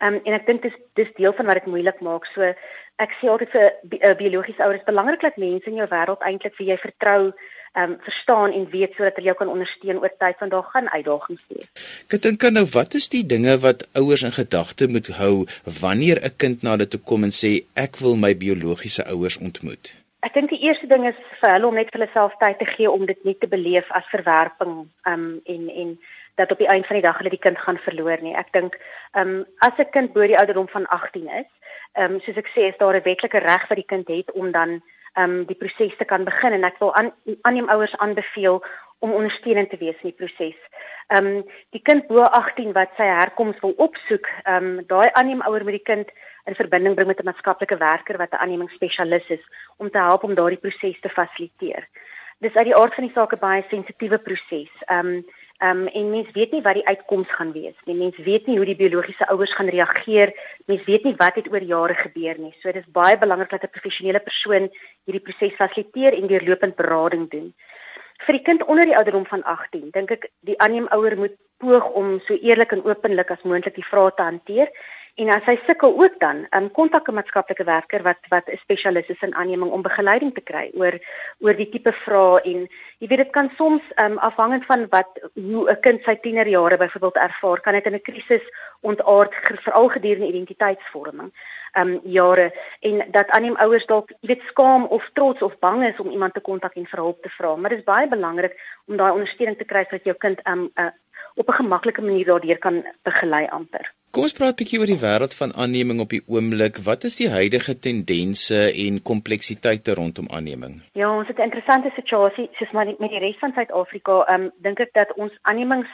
Um, 0.03 0.19
en 0.23 0.33
ek 0.35 0.47
dink 0.47 0.61
dis 0.61 0.75
dis 0.99 1.11
deel 1.15 1.33
van 1.33 1.45
wat 1.45 1.61
dit 1.61 1.71
moeilik 1.71 1.99
maak. 2.03 2.25
So 2.33 2.53
ek 3.03 3.11
sê 3.19 3.29
altyd 3.31 3.51
vir 3.55 3.67
bi 3.91 3.99
uh, 4.03 4.15
biologiese 4.19 4.63
ouers 4.63 4.87
belangrik 4.87 5.21
dat 5.23 5.37
mense 5.41 5.69
in 5.71 5.79
jou 5.79 5.87
wêreld 5.91 6.25
eintlik 6.27 6.55
vir 6.59 6.73
jy 6.73 6.77
vertrou 6.83 7.21
ehm 7.75 7.91
um, 7.91 7.95
verstaan 7.99 8.53
en 8.55 8.69
weet 8.71 8.93
sodat 8.95 9.17
hulle 9.19 9.27
jou 9.27 9.35
kan 9.35 9.49
ondersteun 9.51 9.97
oor 9.99 10.13
tyd 10.23 10.39
want 10.39 10.51
daar 10.51 10.67
gaan 10.71 10.87
uitdagings 10.89 11.43
wees. 11.51 11.67
Ek 12.07 12.21
dink 12.23 12.45
nou 12.55 12.63
wat 12.71 12.95
is 12.95 13.09
die 13.11 13.25
dinge 13.27 13.57
wat 13.65 13.83
ouers 13.99 14.23
in 14.23 14.35
gedagte 14.35 14.87
moet 14.87 15.11
hou 15.19 15.43
wanneer 15.81 16.23
'n 16.23 16.35
kind 16.43 16.63
na 16.63 16.75
hulle 16.75 16.87
toe 16.87 17.01
kom 17.03 17.27
en 17.27 17.35
sê 17.35 17.51
ek 17.75 17.99
wil 18.03 18.15
my 18.15 18.31
biologiese 18.45 19.03
ouers 19.11 19.37
ontmoet? 19.37 19.95
Ek 20.23 20.33
dink 20.33 20.49
die 20.49 20.63
eerste 20.63 20.87
ding 20.87 21.03
is 21.07 21.19
vir 21.41 21.51
hulle 21.51 21.67
om 21.67 21.75
net 21.75 21.91
vir 21.91 21.99
hulle 21.99 22.13
self 22.13 22.33
tyd 22.39 22.59
te 22.59 22.65
gee 22.65 22.91
om 22.91 23.05
dit 23.05 23.23
nie 23.25 23.35
te 23.39 23.47
beleef 23.47 23.91
as 23.91 24.07
verwerping 24.15 24.87
ehm 25.03 25.13
um, 25.13 25.41
en 25.45 25.69
en 25.69 25.99
dat 26.35 26.51
op 26.51 26.57
die 26.57 26.67
einde 26.67 26.87
van 26.87 26.95
die 26.95 27.05
dag 27.05 27.17
hulle 27.17 27.29
die 27.29 27.45
kind 27.45 27.57
gaan 27.57 27.77
verloor 27.77 28.21
nie. 28.21 28.35
Ek 28.35 28.51
dink 28.51 28.79
ehm 29.11 29.29
um, 29.29 29.45
as 29.59 29.77
'n 29.77 29.89
kind 29.91 30.13
bo 30.13 30.27
die 30.27 30.37
ouderdom 30.37 30.67
van 30.67 30.85
18 30.87 31.27
is, 31.27 31.51
ehm 31.93 32.13
um, 32.13 32.19
soos 32.19 32.37
ek 32.37 32.49
sê, 32.55 32.61
is 32.71 32.77
daar 32.77 32.95
'n 32.95 33.03
wetlike 33.03 33.39
reg 33.39 33.67
wat 33.67 33.77
die 33.77 33.91
kind 33.93 34.07
het 34.07 34.31
om 34.31 34.51
dan 34.51 34.81
um 35.15 35.45
die 35.47 35.55
proses 35.55 35.95
te 35.97 36.05
kan 36.05 36.23
begin 36.27 36.57
en 36.57 36.67
ek 36.67 36.79
wil 36.79 36.93
aan 36.95 37.11
aanneem 37.47 37.69
ouers 37.71 37.95
aanbeveel 38.03 38.63
om 38.99 39.13
ondersteunend 39.13 39.69
te 39.69 39.79
wees 39.79 39.97
in 40.03 40.11
die 40.11 40.19
proses. 40.19 40.57
Um 41.15 41.45
die 41.75 41.81
kind 41.81 42.07
bo 42.07 42.25
18 42.25 42.73
wat 42.75 42.95
sy 42.97 43.07
herkoms 43.07 43.59
wil 43.63 43.75
opsoek, 43.87 44.27
um 44.49 44.81
daai 44.91 45.09
aanneem 45.13 45.43
ouer 45.47 45.63
met 45.63 45.79
die 45.79 45.87
kind 45.91 46.11
in 46.49 46.57
verbinding 46.57 46.95
bring 46.95 47.07
met 47.07 47.19
'n 47.19 47.29
maatskaplike 47.31 47.77
werker 47.77 48.17
wat 48.17 48.33
'n 48.33 48.43
aannemingsspesialis 48.43 49.29
is 49.29 49.45
om 49.77 49.89
te 49.89 49.97
help 49.97 50.23
om 50.23 50.35
daardie 50.35 50.63
proses 50.65 50.99
te 50.99 51.09
fasiliteer. 51.09 51.87
Dis 52.39 52.55
uit 52.55 52.65
die 52.65 52.75
aard 52.75 52.95
van 52.95 53.07
die 53.07 53.13
saak 53.13 53.33
'n 53.33 53.39
baie 53.39 53.63
sensitiewe 53.69 54.17
proses. 54.17 54.71
Um 54.89 55.25
Ehm 55.63 55.85
um, 55.85 55.87
en 55.87 56.09
mens 56.09 56.31
weet 56.31 56.51
nie 56.51 56.61
wat 56.61 56.73
die 56.75 56.87
uitkoms 56.87 57.29
gaan 57.31 57.51
wees 57.51 57.75
nie. 57.85 57.95
Mens 57.95 58.17
weet 58.17 58.47
nie 58.47 58.57
hoe 58.57 58.65
die 58.65 58.75
biologiese 58.75 59.27
ouers 59.31 59.53
gaan 59.55 59.71
reageer. 59.71 60.33
Mens 60.65 60.83
weet 60.83 61.03
nie 61.03 61.15
wat 61.15 61.35
het 61.35 61.47
oor 61.51 61.63
jare 61.63 61.95
gebeur 61.95 62.39
nie. 62.39 62.51
So 62.59 62.71
dis 62.71 62.89
baie 62.91 63.17
belangrik 63.17 63.49
dat 63.49 63.63
'n 63.63 63.75
professionele 63.77 64.19
persoon 64.19 64.69
hierdie 65.05 65.23
proses 65.23 65.55
fasiliteer 65.55 66.13
en 66.13 66.27
deurlopend 66.27 66.75
berading 66.75 67.29
doen. 67.29 67.53
Vir 68.25 68.33
die 68.33 68.43
kind 68.43 68.63
onder 68.63 68.85
die 68.85 68.97
ouderdom 68.97 69.25
van 69.25 69.43
18, 69.43 69.89
dink 69.91 70.11
ek 70.11 70.29
die 70.39 70.59
aanneemouer 70.59 71.17
moet 71.17 71.35
poog 71.57 71.89
om 71.99 72.19
so 72.19 72.33
eerlik 72.33 72.71
en 72.71 72.83
openlik 72.83 73.31
as 73.31 73.43
moontlik 73.43 73.75
die 73.75 73.89
vrae 73.89 74.11
te 74.15 74.21
hanteer 74.21 74.71
En 75.15 75.29
as 75.31 75.45
hy 75.47 75.53
sukkel 75.63 75.93
ook 75.95 76.15
dan, 76.19 76.41
um, 76.51 76.65
kontak 76.75 77.07
'n 77.07 77.15
maatskaplike 77.15 77.63
werker 77.63 78.01
wat 78.03 78.19
wat 78.29 78.49
'n 78.51 78.57
spesialis 78.57 79.07
is 79.07 79.21
in 79.21 79.35
aanneming 79.35 79.71
om 79.71 79.81
begeleiding 79.81 80.33
te 80.33 80.41
kry 80.41 80.71
oor 80.73 80.99
oor 81.39 81.55
die 81.55 81.69
tipe 81.69 81.91
vrae 81.91 82.41
en 82.43 82.67
jy 82.99 83.07
weet 83.07 83.23
dit 83.23 83.31
kan 83.31 83.49
soms 83.55 83.81
um, 83.95 84.17
afhangend 84.17 84.65
van 84.65 84.87
wat 84.89 85.07
hoe 85.33 85.69
'n 85.71 85.79
kind 85.79 86.03
sy 86.03 86.15
tienerjare 86.15 86.77
byvoorbeeld 86.77 87.15
ervaar, 87.15 87.61
kan 87.61 87.73
dit 87.73 87.85
in 87.85 87.93
'n 87.93 88.01
krisis 88.01 88.45
ontaard 88.81 89.33
veral 89.63 89.87
gedurende 89.89 90.27
identiteitsvorming. 90.27 91.31
Um 91.79 91.99
jare 92.03 92.51
en 92.79 93.11
dat 93.11 93.29
aanneem 93.29 93.55
ouers 93.55 93.85
dalk 93.85 94.09
jy 94.09 94.27
weet 94.27 94.43
skaam 94.51 94.83
of 94.85 95.09
trots 95.13 95.41
of 95.41 95.59
bang 95.59 95.83
is 95.85 95.99
om 95.99 96.11
iemand 96.11 96.33
te 96.33 96.41
kontak 96.41 96.75
en 96.75 96.85
vir 96.85 96.99
hulp 96.99 97.21
te 97.21 97.29
vra, 97.29 97.55
maar 97.55 97.69
dit 97.69 97.79
is 97.79 97.85
baie 97.85 98.07
belangrik 98.07 98.59
om 98.87 98.97
daai 98.97 99.11
ondersteuning 99.11 99.57
te 99.57 99.65
kry 99.65 99.83
sodat 99.83 100.03
jou 100.03 100.15
kind 100.17 100.41
um 100.47 100.71
uh, 100.75 100.91
op 101.35 101.47
'n 101.49 101.53
gemaklike 101.53 102.01
manier 102.01 102.25
daardeur 102.25 102.57
kan 102.57 102.85
begelei 103.03 103.47
amper. 103.47 103.93
Kom 104.15 104.23
ons 104.23 104.33
praat 104.37 104.55
'n 104.55 104.59
bietjie 104.63 104.77
oor 104.79 104.87
die 104.87 105.03
wêreld 105.07 105.33
van 105.35 105.51
aanneming 105.63 105.99
op 105.99 106.09
die 106.15 106.23
oomblik. 106.33 106.77
Wat 106.89 107.03
is 107.03 107.17
die 107.19 107.27
huidige 107.29 107.73
tendense 107.79 108.59
en 108.85 109.01
kompleksiteite 109.01 109.93
rondom 109.93 110.29
aanneming? 110.37 110.73
Ja, 110.93 111.09
ons 111.17 111.27
het 111.27 111.37
'n 111.37 111.47
interessante 111.49 111.91
situasie 111.95 112.49
soos 112.53 112.71
maar 112.71 112.85
met 112.85 113.09
die 113.09 113.19
res 113.19 113.37
van 113.39 113.51
Suid-Afrika. 113.55 114.23
Ehm 114.23 114.41
um, 114.41 114.51
dink 114.57 114.79
ek 114.79 114.93
dat 114.93 115.13
ons 115.13 115.33
aannemings 115.41 115.89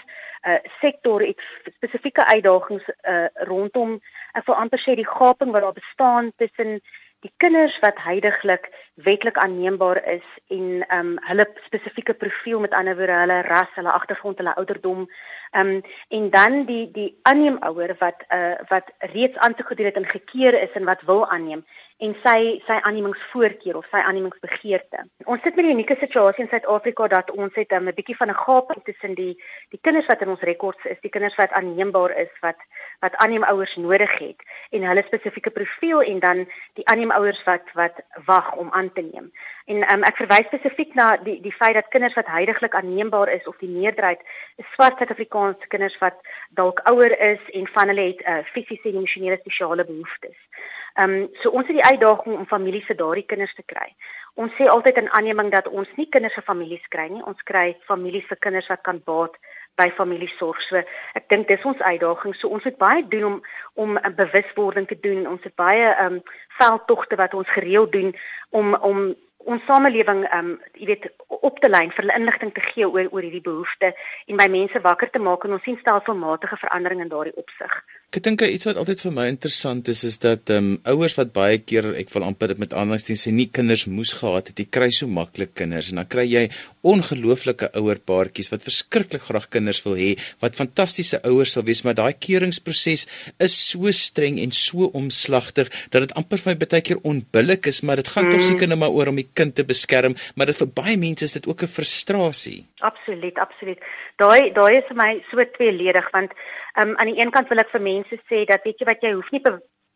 uh, 0.48 0.54
sektor 0.82 1.22
het 1.22 1.42
spesifieke 1.76 2.26
uitdagings 2.26 2.86
uh, 3.10 3.26
rondom 3.34 4.02
ek 4.34 4.46
wil 4.46 4.56
amper 4.56 4.80
sê 4.80 4.96
die 4.96 5.12
gaping 5.18 5.52
wat 5.52 5.62
daar 5.62 5.80
bestaan 5.84 6.32
tussen 6.38 6.82
die 7.22 7.34
kinders 7.38 7.80
wat 7.80 8.00
heidaglik 8.02 8.70
wetlik 8.94 9.38
aanneembaar 9.38 10.04
is 10.18 10.28
en 10.48 10.86
ehm 10.88 11.00
um, 11.00 11.18
hulle 11.30 11.46
spesifieke 11.66 12.14
profiel 12.14 12.60
met 12.60 12.74
ander 12.74 12.98
woorde 12.98 13.20
hulle 13.24 13.42
ras, 13.42 13.76
hulle 13.76 13.92
agtergrond, 13.92 14.38
hulle 14.38 14.56
ouderdom 14.56 15.08
Ehm 15.52 15.68
um, 15.68 15.82
en 16.08 16.30
dan 16.30 16.66
die 16.66 16.92
die 16.92 17.20
aanneemouer 17.22 17.96
wat 18.00 18.24
uh 18.36 18.54
wat 18.68 18.92
reeds 19.00 19.38
aangegedoen 19.38 19.86
het 19.86 19.96
en 19.96 20.06
gekeer 20.06 20.62
is 20.62 20.72
en 20.72 20.84
wat 20.84 21.02
wil 21.02 21.28
aanneem 21.28 21.66
en 22.02 22.16
sy 22.24 22.40
sy 22.66 22.78
aannemingsvoorkeur 22.82 23.78
of 23.78 23.86
sy 23.92 24.00
aannemingsbegeerte. 24.02 25.04
Ons 25.30 25.44
sit 25.46 25.56
met 25.56 25.66
'n 25.66 25.74
unieke 25.76 25.98
situasie 26.00 26.44
in 26.44 26.50
Suid-Afrika 26.50 27.08
dat 27.08 27.30
ons 27.32 27.54
het 27.56 27.72
um, 27.72 27.88
'n 27.88 27.94
bietjie 27.94 28.18
van 28.18 28.30
'n 28.30 28.42
gaping 28.46 28.82
tussen 28.84 29.14
die 29.14 29.38
die 29.70 29.80
kinders 29.82 30.08
wat 30.08 30.22
in 30.22 30.30
ons 30.30 30.42
rekords 30.42 30.86
is, 30.86 30.98
die 31.02 31.14
kinders 31.16 31.36
wat 31.36 31.52
aanneembaar 31.52 32.12
is 32.18 32.34
wat 32.42 32.58
wat 33.00 33.16
aanneemouers 33.16 33.76
nodig 33.76 34.18
het 34.18 34.40
en 34.72 34.84
hulle 34.84 35.04
spesifieke 35.06 35.50
profiel 35.50 36.02
en 36.02 36.20
dan 36.20 36.38
die 36.74 36.88
aanneemouers 36.88 37.44
wat 37.44 37.66
wat 37.74 38.02
wag 38.26 38.56
om 38.56 38.72
aan 38.72 38.94
te 38.94 39.02
neem. 39.02 39.32
En 39.66 39.92
um, 39.94 40.04
ek 40.04 40.18
verwys 40.18 40.50
spesifiek 40.50 40.94
na 40.94 41.18
die 41.18 41.42
die 41.42 41.54
feit 41.54 41.74
dat 41.74 41.94
kinders 41.94 42.14
wat 42.14 42.28
heidaglik 42.28 42.74
aanneembaar 42.76 43.30
is 43.30 43.48
of 43.48 43.58
die 43.58 43.70
meerderheid 43.70 44.22
is 44.56 44.66
swart 44.74 44.98
Suid-Afrikaanse 44.98 45.68
kinders 45.68 45.98
wat 45.98 46.18
dalk 46.50 46.80
ouer 46.84 47.20
is 47.20 47.44
en 47.54 47.68
van 47.68 47.88
hulle 47.88 48.02
het 48.02 48.22
uh, 48.26 48.42
fisiese 48.54 48.90
en 48.90 48.96
emosionele 48.96 49.38
spesiale 49.38 49.86
behoeftes. 49.86 50.38
Ehm 51.00 51.14
um, 51.14 51.30
so 51.42 51.50
ons 51.50 51.68
het 51.68 51.76
die 51.76 51.86
uitdaging 51.86 52.38
om 52.38 52.48
families 52.48 52.86
se 52.86 52.96
daardie 52.96 53.26
kinders 53.26 53.56
te 53.56 53.64
kry. 53.66 53.96
Ons 54.34 54.54
sê 54.58 54.68
altyd 54.68 54.98
in 54.98 55.10
aanneming 55.12 55.52
dat 55.52 55.68
ons 55.68 55.88
nie 55.96 56.08
kinders 56.10 56.34
se 56.34 56.42
families 56.42 56.88
kry 56.90 57.08
nie, 57.08 57.24
ons 57.24 57.42
kry 57.44 57.78
families 57.88 58.28
se 58.28 58.36
kinders 58.36 58.68
wat 58.72 58.82
kan 58.82 59.02
baat 59.06 59.38
by 59.80 59.88
familiesorg. 59.96 60.60
So 60.68 60.82
ek 61.16 61.28
dink 61.32 61.48
dis 61.48 61.66
ons 61.68 61.80
uitdaging. 61.80 62.36
So 62.36 62.52
ons 62.52 62.64
moet 62.68 62.78
baie 62.78 63.04
doen 63.08 63.26
om 63.32 63.42
om 63.74 63.98
'n 63.98 64.16
bewuswording 64.16 64.88
te 64.88 65.00
doen. 65.00 65.28
Ons 65.28 65.44
het 65.44 65.56
baie 65.56 65.88
ehm 65.96 66.14
um, 66.14 66.24
veldtogte 66.60 67.16
wat 67.16 67.34
ons 67.34 67.50
gereeld 67.50 67.92
doen 67.92 68.16
om 68.50 68.76
om 68.76 69.16
ons 69.38 69.66
samelewing 69.66 70.26
ehm 70.28 70.52
um, 70.52 70.60
jy 70.74 70.86
weet 70.86 71.10
op 71.28 71.60
te 71.60 71.70
lyn 71.70 71.92
vir 71.92 72.04
hulle 72.04 72.20
inligting 72.20 72.54
te 72.54 72.62
gee 72.62 72.90
oor 72.90 73.08
oor 73.12 73.22
hierdie 73.22 73.48
behoeftes 73.48 73.94
en 74.28 74.38
by 74.38 74.48
mense 74.48 74.82
wakker 74.82 75.10
te 75.10 75.20
maak 75.20 75.44
en 75.46 75.54
ons 75.58 75.64
sien 75.64 75.80
stelselmatige 75.80 76.58
verandering 76.58 77.02
in 77.02 77.14
daardie 77.14 77.36
opsig. 77.36 77.84
Ek 78.12 78.20
dink 78.26 78.42
iets 78.44 78.68
wat 78.68 78.76
altyd 78.76 79.00
vir 79.06 79.14
my 79.16 79.24
interessant 79.32 79.88
is 79.88 80.02
is 80.04 80.18
dat 80.20 80.50
ehm 80.52 80.66
um, 80.74 80.80
ouers 80.92 81.14
wat 81.16 81.30
baie 81.32 81.62
keer 81.64 81.86
ek 81.96 82.10
wil 82.12 82.26
amper 82.28 82.52
dit 82.52 82.60
met 82.60 82.74
aanwysings 82.76 83.22
sê 83.24 83.32
nie 83.32 83.46
kinders 83.58 83.86
moes 83.88 84.12
gehad 84.20 84.50
het, 84.52 84.60
jy 84.60 84.66
kry 84.78 84.90
so 84.92 85.08
maklik 85.08 85.54
kinders 85.56 85.94
en 85.94 86.02
dan 86.02 86.10
kry 86.12 86.26
jy 86.28 86.42
ongelooflike 86.92 87.70
ouerpaartjies 87.80 88.52
wat 88.52 88.66
verskriklik 88.66 89.24
graag 89.30 89.48
kinders 89.54 89.80
wil 89.86 89.96
hê, 89.96 90.10
wat 90.44 90.60
fantastiese 90.60 91.22
ouers 91.30 91.56
sal 91.56 91.64
wees, 91.64 91.86
maar 91.88 91.96
daai 91.96 92.12
keuringsproses 92.26 93.06
is 93.48 93.56
so 93.56 93.96
streng 93.96 94.42
en 94.44 94.52
so 94.60 94.92
omslagtig 94.98 95.72
dat 95.94 96.04
dit 96.04 96.16
amper 96.20 96.42
vir 96.42 96.52
my 96.52 96.58
baie 96.66 96.84
keer 96.84 97.00
onbillik 97.08 97.72
is, 97.72 97.80
maar 97.86 98.02
dit 98.02 98.12
gaan 98.12 98.28
mm. 98.28 98.36
tog 98.36 98.48
seker 98.50 98.74
net 98.74 98.82
maar 98.82 98.92
oor 98.98 99.14
om 99.14 99.24
die 99.24 99.30
kind 99.40 99.56
te 99.56 99.64
beskerm, 99.64 100.20
maar 100.36 100.52
dit 100.52 100.60
vir 100.60 100.74
baie 100.84 101.00
mense 101.00 101.32
is 101.32 101.40
dit 101.40 101.48
ook 101.48 101.64
'n 101.64 101.76
frustrasie. 101.78 102.60
Absoluut, 102.82 103.38
absoluut. 103.38 103.80
Daai 104.22 104.52
daai 104.54 104.78
is 104.78 104.88
vir 104.90 104.98
my 105.04 105.12
so 105.32 105.44
tweeledig 105.58 106.08
want 106.14 106.34
um, 106.80 106.98
aan 106.98 107.10
die 107.10 107.20
een 107.20 107.32
kant 107.36 107.50
wil 107.50 107.64
ek 107.64 107.72
vir 107.74 107.82
mense 107.82 108.18
sê 108.30 108.46
dat 108.46 108.66
weet 108.68 108.82
jy 108.82 108.90
wat 108.90 109.06
jy 109.06 109.14
hoef 109.18 109.32
nie 109.32 109.44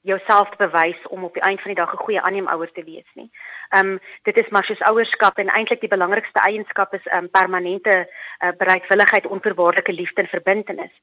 jouself 0.05 0.49
te 0.49 0.57
bewys 0.61 1.01
om 1.09 1.23
op 1.23 1.33
die 1.33 1.41
einde 1.41 1.61
van 1.61 1.73
die 1.73 1.81
dag 1.81 1.93
'n 1.93 2.03
goeie 2.05 2.21
aanneemouer 2.21 2.71
te 2.71 2.83
wees 2.83 3.09
nie. 3.13 3.29
Ehm 3.69 3.87
um, 3.87 3.99
dit 4.23 4.37
is 4.37 4.49
maar 4.49 4.65
soos 4.65 4.87
ouerskap 4.89 5.37
en 5.37 5.49
eintlik 5.49 5.81
die 5.81 5.93
belangrikste 5.95 6.39
eienskap 6.39 6.93
is 6.93 7.05
'n 7.05 7.09
um, 7.09 7.15
ehm, 7.17 7.31
permanente 7.37 7.95
uh, 8.05 8.51
bereidwilligheid, 8.57 9.25
onverwaarlike 9.25 9.93
liefde 9.93 10.21
en 10.21 10.27
verbintenis. 10.27 10.95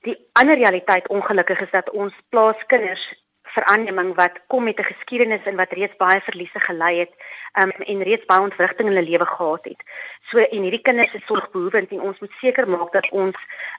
Die 0.00 0.16
ander 0.32 0.54
realiteit 0.54 1.08
ongelukkig 1.08 1.60
is 1.60 1.70
dat 1.70 1.90
ons 1.90 2.14
plaas 2.28 2.66
kinders 2.66 3.04
veranneming 3.42 4.14
wat 4.14 4.40
kom 4.46 4.64
met 4.64 4.78
'n 4.78 4.90
geskiedenis 4.92 5.44
en 5.44 5.56
wat 5.56 5.72
reeds 5.72 5.96
baie 5.96 6.20
verliese 6.20 6.60
gelei 6.60 6.98
het 6.98 7.12
um, 7.54 7.70
en 7.70 8.02
reeds 8.02 8.26
baie 8.26 8.40
ontwrigting 8.40 8.88
in 8.88 8.94
hulle 8.94 9.10
lewe 9.10 9.26
gehad 9.26 9.64
het. 9.64 9.82
So 10.30 10.38
en 10.38 10.62
hierdie 10.62 10.82
kinders 10.82 11.14
is 11.14 11.26
sorgbehoevend 11.26 11.90
en 11.90 12.00
ons 12.00 12.18
moet 12.20 12.34
seker 12.40 12.68
maak 12.68 12.92
dat 12.92 13.08
ons 13.10 13.36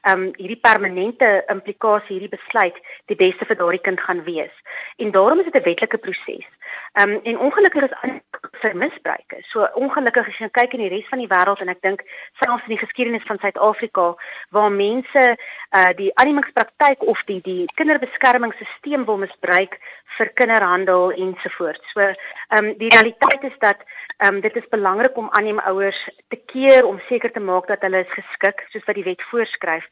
um, 0.10 0.30
hierdie 0.38 0.60
permanente 0.62 1.44
implikasie 1.48 2.18
hierdie 2.18 2.38
besluit 2.38 2.78
die 3.12 3.20
beste 3.20 3.46
vir 3.46 3.60
daardie 3.60 3.84
kind 3.86 4.02
gaan 4.02 4.24
wees. 4.24 4.56
En 4.98 5.12
daarom 5.12 5.40
is 5.40 5.52
dit 5.52 5.62
'n 5.62 5.68
wetlike 5.68 5.98
proses. 5.98 6.48
Um, 6.94 7.20
en 7.24 7.40
ongelukkig 7.40 7.84
is 7.84 8.22
vir 8.62 8.76
misbruike. 8.76 9.38
So 9.52 9.68
ongelukkig 9.78 10.28
as 10.28 10.40
jy 10.42 10.50
kyk 10.52 10.74
in 10.74 10.84
die 10.84 10.90
res 10.90 11.08
van 11.12 11.22
die 11.22 11.30
wêreld 11.30 11.62
en 11.62 11.72
ek 11.72 11.82
dink 11.86 12.02
selfs 12.42 12.66
in 12.68 12.74
die 12.74 12.82
geskiedenis 12.82 13.28
van 13.30 13.40
Suid-Afrika 13.42 14.16
waar 14.56 14.72
mense 14.74 15.26
uh, 15.36 15.92
die 16.00 16.10
animingspraktyk 16.22 17.06
of 17.06 17.22
die 17.30 17.40
die 17.46 17.68
kinderbeskermingsstelsel 17.80 19.06
wil 19.06 19.22
misbruik 19.22 19.78
vir 20.18 20.34
kinderhandel 20.42 21.14
ensovoorts. 21.14 21.94
So 21.94 22.02
ehm 22.02 22.72
um, 22.72 22.74
die 22.82 22.90
realiteit 22.90 23.44
is 23.52 23.59
dat 23.62 23.84
ehm 24.18 24.36
um, 24.36 24.42
dit 24.42 24.56
is 24.56 24.68
belangrik 24.70 25.18
om 25.18 25.30
aanneemouers 25.32 26.00
te 26.28 26.40
keer 26.52 26.86
om 26.86 27.00
seker 27.08 27.32
te 27.32 27.40
maak 27.40 27.68
dat 27.68 27.82
hulle 27.82 28.00
is 28.06 28.18
geskik 28.18 28.66
soos 28.70 28.86
wat 28.86 28.96
die 28.96 29.04
wet 29.04 29.22
voorskryf. 29.32 29.86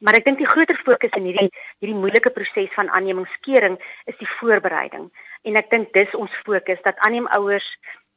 Maar 0.00 0.18
ek 0.18 0.24
dink 0.24 0.38
die 0.38 0.48
groter 0.48 0.76
fokus 0.84 1.16
in 1.18 1.28
hierdie 1.28 1.50
hierdie 1.78 1.98
moeilike 1.98 2.30
proses 2.30 2.72
van 2.74 2.90
aannemingskering 2.90 3.78
is 4.04 4.16
die 4.18 4.30
voorbereiding. 4.38 5.10
En 5.44 5.56
ek 5.60 5.70
dink 5.70 5.92
dis 5.92 6.14
ons 6.14 6.40
fokus 6.44 6.80
dat 6.82 6.98
aanneemouers 6.98 7.68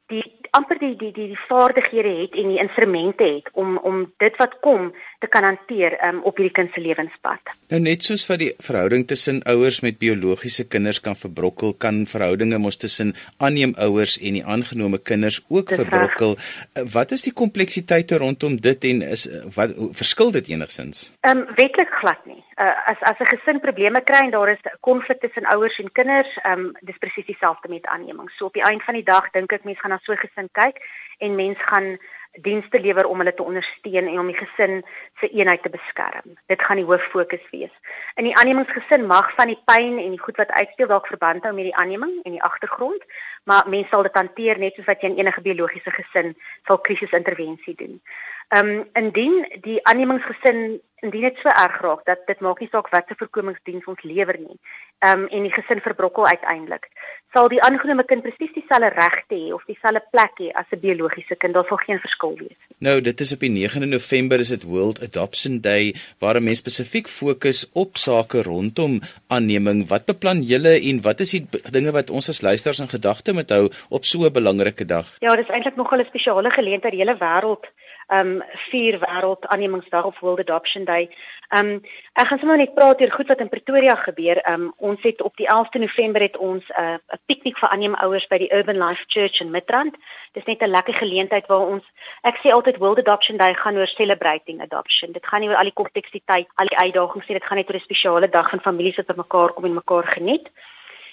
die 0.08 0.24
amper 0.56 0.78
die 0.80 0.94
die 0.96 1.10
die 1.12 1.26
die 1.32 1.40
vaardighede 1.48 2.12
het 2.22 2.36
en 2.40 2.48
die 2.52 2.60
instrumente 2.62 3.24
het 3.24 3.48
om 3.52 3.76
om 3.90 4.00
dit 4.22 4.36
wat 4.40 4.56
kom 4.64 4.90
te 5.20 5.28
kan 5.28 5.44
hanteer 5.44 5.96
um, 6.06 6.22
op 6.28 6.40
hierdie 6.40 6.54
kind 6.56 6.72
se 6.72 6.80
lewenspad. 6.80 7.52
Nou 7.72 7.80
net 7.84 8.06
soos 8.06 8.24
wat 8.30 8.40
die 8.42 8.50
verhouding 8.64 9.04
tussen 9.10 9.42
ouers 9.50 9.80
met 9.84 10.00
biologiese 10.00 10.64
kinders 10.72 11.02
kan 11.04 11.18
verbrokkel, 11.18 11.74
kan 11.84 12.04
verhoudinge 12.08 12.60
mos 12.62 12.80
tussen 12.80 13.14
aanneemouers 13.36 14.18
en 14.18 14.40
die 14.40 14.44
aangenome 14.44 15.02
kinders 15.12 15.42
ook 15.48 15.74
Dis 15.74 15.82
verbrokkel. 15.82 16.36
Reg. 16.38 16.66
Eh, 16.72 16.88
wat 16.96 17.12
is 17.16 17.26
die 17.28 17.34
kompleksiteite 17.44 18.20
rondom 18.22 18.56
dit 18.60 18.90
en 18.92 19.02
is 19.02 19.28
eh, 19.28 19.44
wat 19.54 19.76
verskil 19.92 20.32
dit 20.40 20.54
enigsins? 20.56 21.10
Ehm 21.20 21.44
um, 21.44 21.48
wetlik 21.60 21.92
glad 22.00 22.24
nie 22.26 22.42
uh, 22.58 22.88
as 22.90 23.00
as 23.00 23.18
'n 23.18 23.32
gesin 23.34 23.60
probleme 23.60 24.00
kry 24.00 24.22
en 24.24 24.30
daar 24.30 24.48
is 24.48 24.62
konflik 24.80 25.20
tussen 25.20 25.46
ouers 25.46 25.78
en 25.78 25.92
kinders, 25.92 26.38
ehm 26.42 26.58
um, 26.58 26.76
dis 26.80 26.98
presies 26.98 27.26
dieselfde 27.26 27.68
met 27.68 27.86
aanneming. 27.86 28.30
So 28.30 28.44
op 28.44 28.52
die 28.52 28.62
einde 28.62 28.84
van 28.84 28.94
die 28.94 29.08
dag 29.14 29.30
dink 29.30 29.52
ek 29.52 29.64
mense 29.64 29.80
gaan 29.80 29.90
na 29.90 29.98
so 30.02 30.12
'n 30.12 30.24
gesin 30.26 30.48
kyk 30.52 30.76
en 31.18 31.34
mense 31.34 31.62
gaan 31.62 31.98
dienste 32.32 32.80
lewer 32.80 33.06
om 33.06 33.18
hulle 33.18 33.34
te 33.34 33.42
ondersteun 33.42 34.06
en 34.06 34.18
om 34.18 34.26
die 34.26 34.36
gesin 34.36 34.84
se 35.20 35.28
eenheid 35.28 35.62
te 35.62 35.70
beskerm. 35.70 36.36
Dit 36.46 36.62
gaan 36.62 36.76
die 36.76 36.84
hoof 36.84 37.02
fokus 37.02 37.44
wees. 37.50 37.72
In 38.14 38.24
die 38.24 38.36
aannemingsgesin 38.36 39.06
mag 39.06 39.32
van 39.34 39.46
die 39.46 39.58
pyn 39.64 39.98
en 39.98 40.10
die 40.14 40.20
goed 40.20 40.36
wat 40.36 40.50
uitspeel 40.50 40.86
dalk 40.86 41.06
verband 41.06 41.42
hou 41.42 41.54
met 41.54 41.64
die 41.70 41.76
aanneming 41.76 42.20
en 42.22 42.36
die 42.36 42.42
agtergrond, 42.42 43.02
maar 43.44 43.68
mense 43.68 43.88
sal 43.90 44.02
dit 44.02 44.14
hanteer 44.14 44.58
net 44.58 44.74
soos 44.74 44.86
wat 44.86 45.00
jy 45.02 45.08
in 45.08 45.18
enige 45.18 45.40
biologiese 45.40 45.90
gesin 45.90 46.36
sal 46.66 46.78
krisisintervensie 46.78 47.74
doen. 47.74 48.00
Ehm 48.48 48.68
um, 48.68 48.84
indien 48.96 49.34
die 49.60 49.80
aannemingsgesin 49.84 50.80
indien 51.00 51.28
dit 51.28 51.40
so 51.42 51.48
erg 51.48 51.80
raak 51.80 52.04
dat 52.04 52.26
dit 52.26 52.40
maak 52.40 52.60
nie 52.60 52.68
saak 52.72 52.88
wat 52.94 53.06
se 53.08 53.16
voorkomingsdiens 53.18 53.86
ons 53.86 54.02
lewer 54.02 54.38
nie. 54.38 54.58
Ehm 54.98 55.24
um, 55.24 55.26
en 55.34 55.44
die 55.46 55.52
gesin 55.54 55.80
verbrokkel 55.80 56.26
uiteindelik. 56.26 56.88
Sal 57.32 57.48
die 57.52 57.60
aangenome 57.62 58.04
kind 58.08 58.24
presies 58.24 58.54
dieselfde 58.54 58.88
regte 58.96 59.36
hê 59.36 59.52
of 59.54 59.64
dieselfde 59.68 60.02
plek 60.10 60.40
hê 60.42 60.48
as 60.60 60.66
'n 60.72 60.80
biologiese 60.80 61.36
kind? 61.36 61.54
Daar 61.54 61.68
sal 61.68 61.76
geen 61.86 62.00
verskil 62.00 62.34
wees 62.38 62.58
nie. 62.58 62.76
Nou, 62.78 63.00
dit 63.00 63.20
is 63.20 63.32
op 63.32 63.40
die 63.40 63.50
9de 63.50 63.86
November 63.86 64.40
is 64.40 64.48
dit 64.48 64.62
World 64.62 65.02
Adoption 65.02 65.60
Day 65.60 65.94
waar 66.18 66.36
'n 66.36 66.44
mens 66.44 66.58
spesifiek 66.58 67.08
fokus 67.08 67.68
op 67.74 67.96
sake 67.96 68.42
rondom 68.42 69.00
aanneming. 69.28 69.88
Wat 69.88 70.04
beplan 70.04 70.42
julle 70.42 70.80
en 70.90 71.02
wat 71.02 71.20
is 71.20 71.30
die 71.30 71.46
dinge 71.70 71.92
wat 71.92 72.10
ons 72.10 72.28
as 72.28 72.40
luisteraars 72.40 72.78
in 72.78 72.88
gedagte 72.88 73.32
moet 73.32 73.50
hou 73.50 73.70
op 73.88 74.04
so 74.04 74.24
'n 74.24 74.32
belangrike 74.32 74.86
dag? 74.86 75.06
Ja, 75.20 75.36
dis 75.36 75.48
eintlik 75.48 75.76
nogal 75.76 76.00
'n 76.00 76.06
spesiale 76.06 76.50
geleentheid 76.50 76.92
die 76.92 77.00
hele 77.00 77.18
wêreld 77.18 77.66
um 78.08 78.42
vier 78.70 78.98
wêreld 78.98 79.46
aannemingsdag 79.46 80.04
of 80.04 80.20
World 80.20 80.40
Adoption 80.40 80.84
Day. 80.84 81.08
Um 81.48 81.80
ek 82.12 82.28
gaan 82.28 82.38
sommer 82.38 82.56
net 82.56 82.74
praat 82.74 83.00
oor 83.00 83.12
goed 83.12 83.28
wat 83.28 83.40
in 83.40 83.48
Pretoria 83.48 83.94
gebeur. 83.94 84.40
Um 84.48 84.72
ons 84.76 85.02
het 85.02 85.22
op 85.22 85.36
die 85.36 85.48
11de 85.48 85.78
November 85.84 86.22
het 86.22 86.36
ons 86.36 86.64
'n 86.68 86.82
uh, 86.82 86.98
'n 87.14 87.20
piknik 87.26 87.58
vir 87.58 87.68
aanneemouers 87.68 88.26
by 88.26 88.38
die 88.38 88.52
Urban 88.52 88.78
Life 88.78 89.04
Church 89.06 89.40
in 89.40 89.50
Midrand. 89.50 89.96
Dis 90.32 90.44
net 90.44 90.62
'n 90.62 90.70
lekker 90.70 90.94
geleentheid 90.94 91.46
waar 91.46 91.66
ons 91.66 91.84
ek 92.22 92.40
sê 92.42 92.50
altyd 92.50 92.78
World 92.78 92.98
Adoption 92.98 93.36
Day 93.36 93.54
gaan 93.54 93.76
oor 93.76 93.86
celebrating 93.86 94.62
adoption. 94.62 95.12
Dit 95.12 95.26
gaan 95.26 95.40
nie 95.40 95.48
oor 95.48 95.56
al 95.56 95.70
die 95.70 95.80
kompleksiteit, 95.82 96.48
al 96.54 96.66
die 96.66 96.78
uitdagings 96.78 97.26
nie. 97.26 97.38
Dit 97.38 97.46
gaan 97.46 97.56
net 97.56 97.68
oor 97.68 97.76
'n 97.76 97.88
spesiale 97.88 98.28
dag 98.28 98.50
van 98.50 98.60
families 98.60 98.96
wat 98.96 99.06
bymekaar 99.06 99.52
kom 99.52 99.64
en 99.64 99.74
mekaar 99.74 100.06
geniet. 100.06 100.48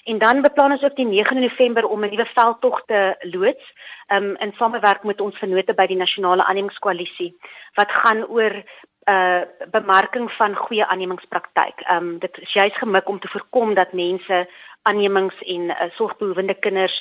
En 0.06 0.18
dan 0.18 0.42
beplan 0.42 0.72
ons 0.72 0.82
ook 0.82 0.96
die 0.96 1.06
9 1.06 1.40
November 1.40 1.86
om 1.86 2.04
'n 2.04 2.10
nuwe 2.10 2.26
veldtog 2.34 2.82
te 2.86 3.16
loods 3.20 3.72
um, 4.06 4.36
in 4.36 4.52
samewerking 4.52 5.04
met 5.04 5.20
ons 5.20 5.38
vennote 5.38 5.74
by 5.74 5.86
die 5.86 5.96
Nasionale 5.96 6.44
Aannemingskoalisie 6.44 7.34
wat 7.74 7.90
gaan 7.90 8.26
oor 8.26 8.62
uh 9.06 9.42
bemarking 9.70 10.32
van 10.32 10.54
goeie 10.54 10.86
aannemingspraktyk. 10.86 11.80
Ehm 11.80 11.96
um, 11.96 12.18
dit 12.18 12.38
is 12.38 12.52
juis 12.52 12.76
gemik 12.76 13.08
om 13.08 13.18
te 13.20 13.28
voorkom 13.28 13.74
dat 13.74 13.92
mense 13.92 14.48
aannemings 14.86 15.38
en 15.46 15.70
uh, 15.74 15.88
sorgbehoevende 15.98 16.54
kinders 16.54 16.96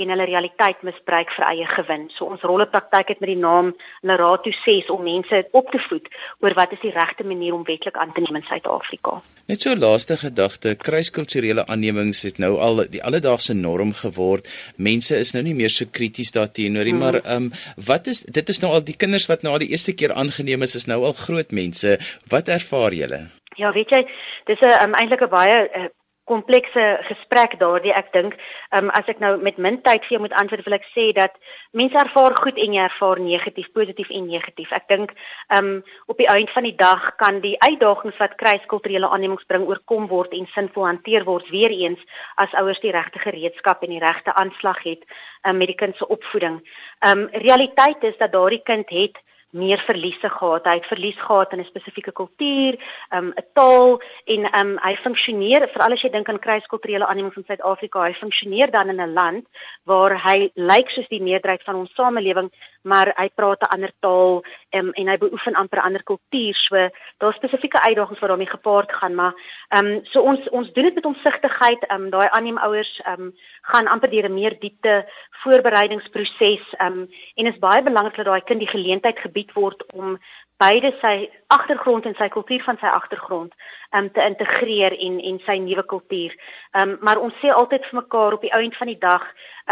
en 0.00 0.12
hulle 0.12 0.26
realiteit 0.28 0.82
misbruik 0.86 1.32
vir 1.34 1.46
eie 1.50 1.66
gewin. 1.68 2.06
So 2.14 2.30
ons 2.32 2.44
rollepraktyk 2.46 3.12
het 3.12 3.20
met 3.22 3.32
die 3.32 3.40
naam 3.40 3.72
Naratu 4.06 4.52
6 4.62 4.90
om 4.94 5.02
mense 5.04 5.42
op 5.56 5.70
te 5.72 5.80
voed 5.88 6.08
oor 6.44 6.56
wat 6.58 6.72
is 6.76 6.82
die 6.84 6.92
regte 6.94 7.26
manier 7.26 7.56
om 7.56 7.64
wetlik 7.68 7.98
aan 8.00 8.14
te 8.16 8.24
neem 8.24 8.40
in 8.40 8.46
Suid-Afrika. 8.48 9.18
Net 9.50 9.64
so 9.64 9.74
laaste 9.76 10.16
gedagte, 10.20 10.76
kruiskulturele 10.78 11.66
aannemings 11.66 12.22
het 12.28 12.38
nou 12.42 12.54
al 12.62 12.84
die 12.92 13.02
alledaagse 13.04 13.56
norm 13.58 13.92
geword. 13.98 14.48
Mense 14.76 15.18
is 15.18 15.34
nou 15.36 15.44
nie 15.46 15.56
meer 15.58 15.74
so 15.74 15.90
krities 15.90 16.32
daarteenoor 16.36 16.88
nie, 16.88 16.96
hmm. 16.96 17.04
maar 17.04 17.20
ehm 17.20 17.50
um, 17.50 17.52
wat 17.86 18.06
is 18.10 18.22
dit 18.22 18.48
is 18.48 18.62
nou 18.62 18.72
al 18.76 18.84
die 18.86 18.96
kinders 18.96 19.28
wat 19.30 19.42
nou 19.42 19.56
al 19.56 19.64
die 19.64 19.72
eerste 19.74 19.94
keer 19.96 20.14
aangeneem 20.14 20.62
is, 20.62 20.76
is 20.78 20.88
nou 20.88 21.02
al 21.04 21.16
groot 21.26 21.52
mense. 21.52 21.98
Wat 22.30 22.48
ervaar 22.48 22.94
julle? 22.94 23.26
Ja, 23.58 23.72
weet 23.72 23.90
jy, 23.90 24.06
dis 24.46 24.60
'n 24.60 24.76
um, 24.84 24.94
eintlik 24.94 25.22
'n 25.26 25.28
baie 25.28 25.56
uh, 25.76 25.88
komplekse 26.30 26.84
gesprek 27.08 27.56
daardie 27.60 27.94
ek 27.96 28.12
dink 28.14 28.36
um, 28.76 28.90
as 28.96 29.08
ek 29.10 29.20
nou 29.22 29.34
met 29.42 29.58
min 29.58 29.80
tyd 29.86 30.04
vir 30.06 30.16
jou 30.16 30.22
moet 30.24 30.36
antwoord 30.42 30.66
wil 30.68 30.78
ek 30.78 30.86
sê 30.94 31.10
dat 31.16 31.36
mense 31.76 31.98
ervaar 32.02 32.36
goed 32.38 32.60
en 32.64 32.76
jy 32.76 32.84
ervaar 32.86 33.22
negatief 33.24 33.70
positief 33.76 34.12
en 34.14 34.28
negatief 34.30 34.72
ek 34.78 34.86
dink 34.92 35.14
um, 35.56 35.72
op 36.06 36.20
die 36.22 36.28
einde 36.30 36.54
van 36.54 36.68
die 36.68 36.76
dag 36.82 37.08
kan 37.22 37.40
die 37.44 37.56
uitdagings 37.64 38.20
wat 38.22 38.36
kruiskulturele 38.42 39.10
aannemings 39.10 39.48
bring 39.50 39.66
oorkom 39.68 40.06
word 40.12 40.36
en 40.38 40.46
sinvol 40.54 40.86
hanteer 40.88 41.26
word 41.28 41.50
weer 41.54 41.74
eens 41.74 42.02
as 42.36 42.54
ouers 42.62 42.82
die 42.84 42.94
regte 42.94 43.22
gereedskap 43.22 43.82
en 43.86 43.96
die 43.96 44.02
regte 44.02 44.34
aanslag 44.34 44.82
het 44.86 45.02
um, 45.46 45.58
met 45.58 45.72
die 45.72 45.78
kind 45.82 45.96
se 45.96 46.06
opvoeding. 46.06 46.60
Um 47.06 47.26
realiteit 47.32 48.04
is 48.04 48.16
dat 48.18 48.32
daardie 48.32 48.62
kind 48.64 48.88
het 48.90 49.18
meer 49.50 49.78
verliese 49.86 50.30
gehad. 50.30 50.64
Hy 50.64 50.74
het 50.78 50.86
verlies 50.86 51.20
gehad 51.20 51.52
in 51.52 51.60
'n 51.60 51.64
spesifieke 51.64 52.12
kultuur, 52.12 52.78
um, 53.10 53.32
'n 53.36 53.46
taal 53.52 54.00
en 54.24 54.58
um, 54.58 54.78
hy 54.78 54.96
funksioneer 54.96 55.68
veral 55.68 55.92
as 55.92 56.02
jy 56.02 56.10
dink 56.10 56.28
aan 56.28 56.38
kruiskulturele 56.38 57.06
aannemings 57.06 57.36
in 57.36 57.44
Suid-Afrika, 57.46 58.02
hy 58.02 58.14
funksioneer 58.14 58.70
dan 58.70 58.88
in 58.88 59.00
'n 59.00 59.12
land 59.12 59.46
waar 59.84 60.22
hy 60.22 60.50
lyk 60.54 60.90
soos 60.90 61.08
die 61.08 61.22
meerderheid 61.22 61.62
van 61.64 61.74
ons 61.74 61.94
samelewing, 61.94 62.50
maar 62.82 63.12
hy 63.16 63.28
praat 63.34 63.60
'n 63.62 63.72
ander 63.74 63.92
taal 64.00 64.44
um, 64.70 64.90
en 64.92 65.08
hy 65.08 65.18
beoefen 65.18 65.54
amper 65.54 65.78
'n 65.78 65.82
ander 65.82 66.02
kultuur. 66.02 66.54
So 66.54 66.88
daar's 67.18 67.36
spesifieke 67.36 67.82
uitdagings 67.82 68.20
wat 68.20 68.28
daarmee 68.28 68.50
gepaard 68.56 68.92
gaan, 68.92 69.14
maar 69.14 69.34
ehm 69.68 69.86
um, 69.86 70.00
so 70.04 70.20
ons 70.20 70.48
ons 70.48 70.72
doen 70.72 70.84
dit 70.84 70.94
met 70.94 71.06
omsigtigheid. 71.06 71.86
Ehm 71.86 72.02
um, 72.02 72.10
daai 72.10 72.28
aanneemouers 72.28 73.00
ehm 73.04 73.20
um, 73.20 73.34
gaan 73.62 73.86
amper 73.86 74.10
deur 74.10 74.28
'n 74.28 74.34
meer 74.34 74.58
diepte 74.58 75.08
voorbereidingsproses 75.30 76.74
ehm 76.78 76.92
um, 76.92 77.08
en 77.34 77.46
is 77.46 77.58
baie 77.58 77.82
belangrik 77.82 78.16
dat 78.16 78.26
daai 78.26 78.44
kind 78.44 78.60
die 78.60 78.74
geleentheid 78.76 79.18
gebied 79.18 79.52
word 79.52 79.84
om 79.92 80.18
beide 80.60 80.92
sy 81.00 81.30
agtergrond 81.50 82.04
en 82.06 82.14
sy 82.18 82.28
kultuur 82.28 82.62
van 82.66 82.78
sy 82.80 82.90
agtergrond 82.92 83.54
um 83.96 84.10
te 84.14 84.22
integreer 84.22 84.94
en 85.06 85.16
en 85.30 85.38
sy 85.46 85.56
nuwe 85.62 85.84
kultuur. 85.92 86.32
Um 86.78 86.90
maar 87.06 87.18
ons 87.22 87.34
sê 87.42 87.48
altyd 87.50 87.82
vir 87.88 87.96
mekaar 88.02 88.32
op 88.36 88.42
die 88.44 88.52
ount 88.54 88.76
van 88.78 88.88
die 88.92 89.00
dag, 89.00 89.24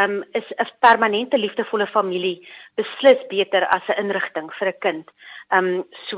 um 0.03 0.14
is 0.40 0.48
'n 0.57 0.70
permanente 0.81 1.38
liefdevolle 1.38 1.87
familie 1.87 2.46
beslis 2.74 3.22
beter 3.29 3.66
as 3.66 3.85
'n 3.88 4.01
inrigting 4.05 4.51
vir 4.59 4.68
'n 4.68 4.79
kind. 4.81 5.07
Um 5.51 5.85
so 6.09 6.16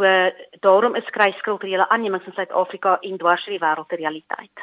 daarom 0.61 0.95
is 0.95 1.11
kruiskulturele 1.11 1.89
aannemings 1.89 2.27
in 2.27 2.33
Suid-Afrika 2.33 2.99
en 3.01 3.19
dwars 3.19 3.47
oor 3.47 3.59
die 3.59 3.67
wêreld 3.67 3.93
'n 3.93 3.97
realiteit. 3.97 4.55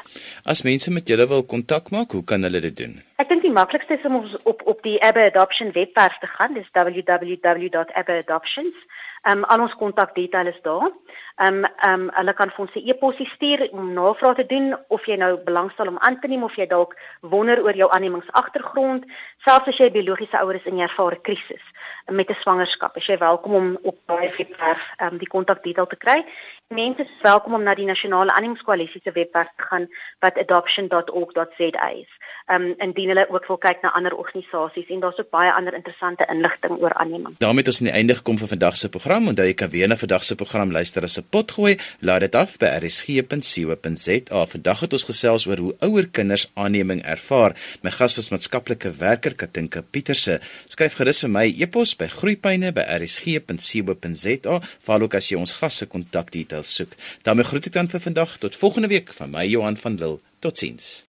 As 0.44 0.62
mense 0.62 0.90
met 0.90 1.08
julle 1.08 1.28
wil 1.28 1.44
kontak 1.44 1.90
maak, 1.90 2.10
hoe 2.10 2.24
kan 2.24 2.42
hulle 2.42 2.60
dit 2.60 2.76
doen? 2.76 3.02
Ek 3.16 3.28
dink 3.28 3.42
die 3.42 3.52
maklikste 3.52 3.98
is 3.98 4.04
om 4.04 4.24
op 4.44 4.62
op 4.64 4.82
die 4.82 5.02
Abba 5.02 5.26
Adoption 5.26 5.72
webwerf 5.72 6.18
te 6.18 6.26
gaan. 6.26 6.54
Dis 6.54 6.68
www.abbaadoptions. 6.72 8.74
Ehm 9.22 9.38
um, 9.38 9.44
al 9.44 9.60
ons 9.60 9.74
kontakdetail 9.74 10.46
is 10.46 10.60
daar. 10.62 10.90
Ehm 11.36 11.54
um, 11.54 11.64
ehm 11.64 12.00
um, 12.00 12.10
hulle 12.14 12.34
kan 12.34 12.50
vir 12.50 12.64
ons 12.64 12.74
'n 12.74 12.88
e-pos 12.88 13.16
stuur 13.34 13.68
om 13.70 13.92
navraag 13.92 14.36
te 14.36 14.46
doen 14.46 14.76
of 14.88 15.06
jy 15.06 15.16
nou 15.16 15.36
belangstel 15.44 15.86
om 15.86 15.98
aan 15.98 16.20
te 16.20 16.28
neem 16.28 16.42
of 16.42 16.56
jy 16.56 16.66
dalk 16.66 16.96
wonder 17.20 17.62
oor 17.62 17.76
jou 17.76 17.90
aannemingsagtergrond, 17.90 19.04
selfs 19.44 19.68
as 19.68 19.76
jy 19.76 19.90
biologiese 19.90 20.38
ouers 20.38 20.64
in 20.64 20.74
'n 20.74 20.88
ervare 20.88 21.20
krisis 21.20 21.64
met 22.06 22.30
'n 22.30 22.40
swangerskap. 22.40 22.96
As 22.96 23.06
jy 23.06 23.18
welkom 23.18 23.54
om 23.54 23.78
op 23.82 23.96
daai 24.06 24.30
webwerf 24.36 24.82
ehm 24.96 25.12
um, 25.12 25.18
die 25.18 25.28
kontakdetail 25.28 25.86
te 25.86 25.96
kry. 25.96 26.24
Mense 26.68 27.02
is 27.02 27.20
welkom 27.22 27.54
om 27.54 27.62
na 27.62 27.74
die 27.74 27.86
Nasionale 27.86 28.32
Aannemingskoalisie 28.32 29.00
se 29.04 29.12
webwerf 29.12 29.48
te 29.56 29.62
gaan 29.62 29.88
wat 30.20 30.38
adoption.org.za 30.38 31.88
is. 31.88 32.10
Ehm 32.46 32.62
um, 32.62 32.74
indien 32.78 33.08
hulle 33.08 33.30
ook 33.30 33.46
wil 33.46 33.58
kyk 33.58 33.80
na 33.82 33.92
ander 33.92 34.16
organisasies 34.16 34.88
en 34.88 35.00
daar's 35.00 35.18
ook 35.18 35.30
baie 35.30 35.52
ander 35.52 35.74
interessante 35.74 36.26
inligting 36.28 36.80
oor 36.80 36.94
aanneming. 36.94 37.34
daarmee 37.38 37.58
het 37.58 37.66
ons 37.66 37.78
aan 37.80 37.86
die 37.86 37.94
einde 37.94 38.14
gekom 38.14 38.38
van 38.38 38.48
vandag 38.48 38.76
se 38.76 38.88
program. 38.88 39.07
Onthou 39.08 39.48
jy 39.48 39.56
kan 39.56 39.70
weer 39.72 39.88
na 39.88 39.96
vandag 39.96 40.20
se 40.24 40.34
program 40.36 40.72
luister 40.72 41.02
as 41.02 41.18
'n 41.18 41.24
pot 41.30 41.52
gooi. 41.52 41.78
Laat 42.00 42.20
dit 42.20 42.34
af 42.34 42.58
by 42.58 42.66
rsg.co.za. 42.66 44.46
Vandag 44.46 44.80
het 44.80 44.92
ons 44.92 45.04
gesels 45.04 45.46
oor 45.46 45.58
hoe 45.58 45.74
ouer 45.78 46.08
kinders 46.08 46.50
aanneming 46.54 47.02
ervaar. 47.02 47.56
My 47.82 47.90
gas 47.90 48.16
was 48.16 48.28
maatskaplike 48.28 48.92
werker 48.98 49.34
Katinka 49.34 49.80
Pieterse. 49.80 50.40
Skryf 50.68 50.94
gerus 50.94 51.20
vir 51.20 51.30
my 51.30 51.54
e-pos 51.58 51.96
by 51.96 52.06
groeipyne@rsg.co.za. 52.06 54.60
Val 54.80 55.00
ook 55.00 55.14
as 55.14 55.28
jy 55.28 55.36
ons 55.38 55.52
gas 55.52 55.76
se 55.76 55.86
kontakdetails 55.86 56.74
soek. 56.74 56.92
daarmee 57.22 57.44
groet 57.44 57.66
ek 57.66 57.72
dan 57.72 57.88
vir 57.88 58.00
vandag 58.00 58.38
tot 58.38 58.56
volgende 58.56 58.88
week 58.88 59.12
van 59.12 59.30
my 59.30 59.46
Johan 59.46 59.76
van 59.76 59.94
Lille. 59.94 60.20
Totsiens. 60.38 61.06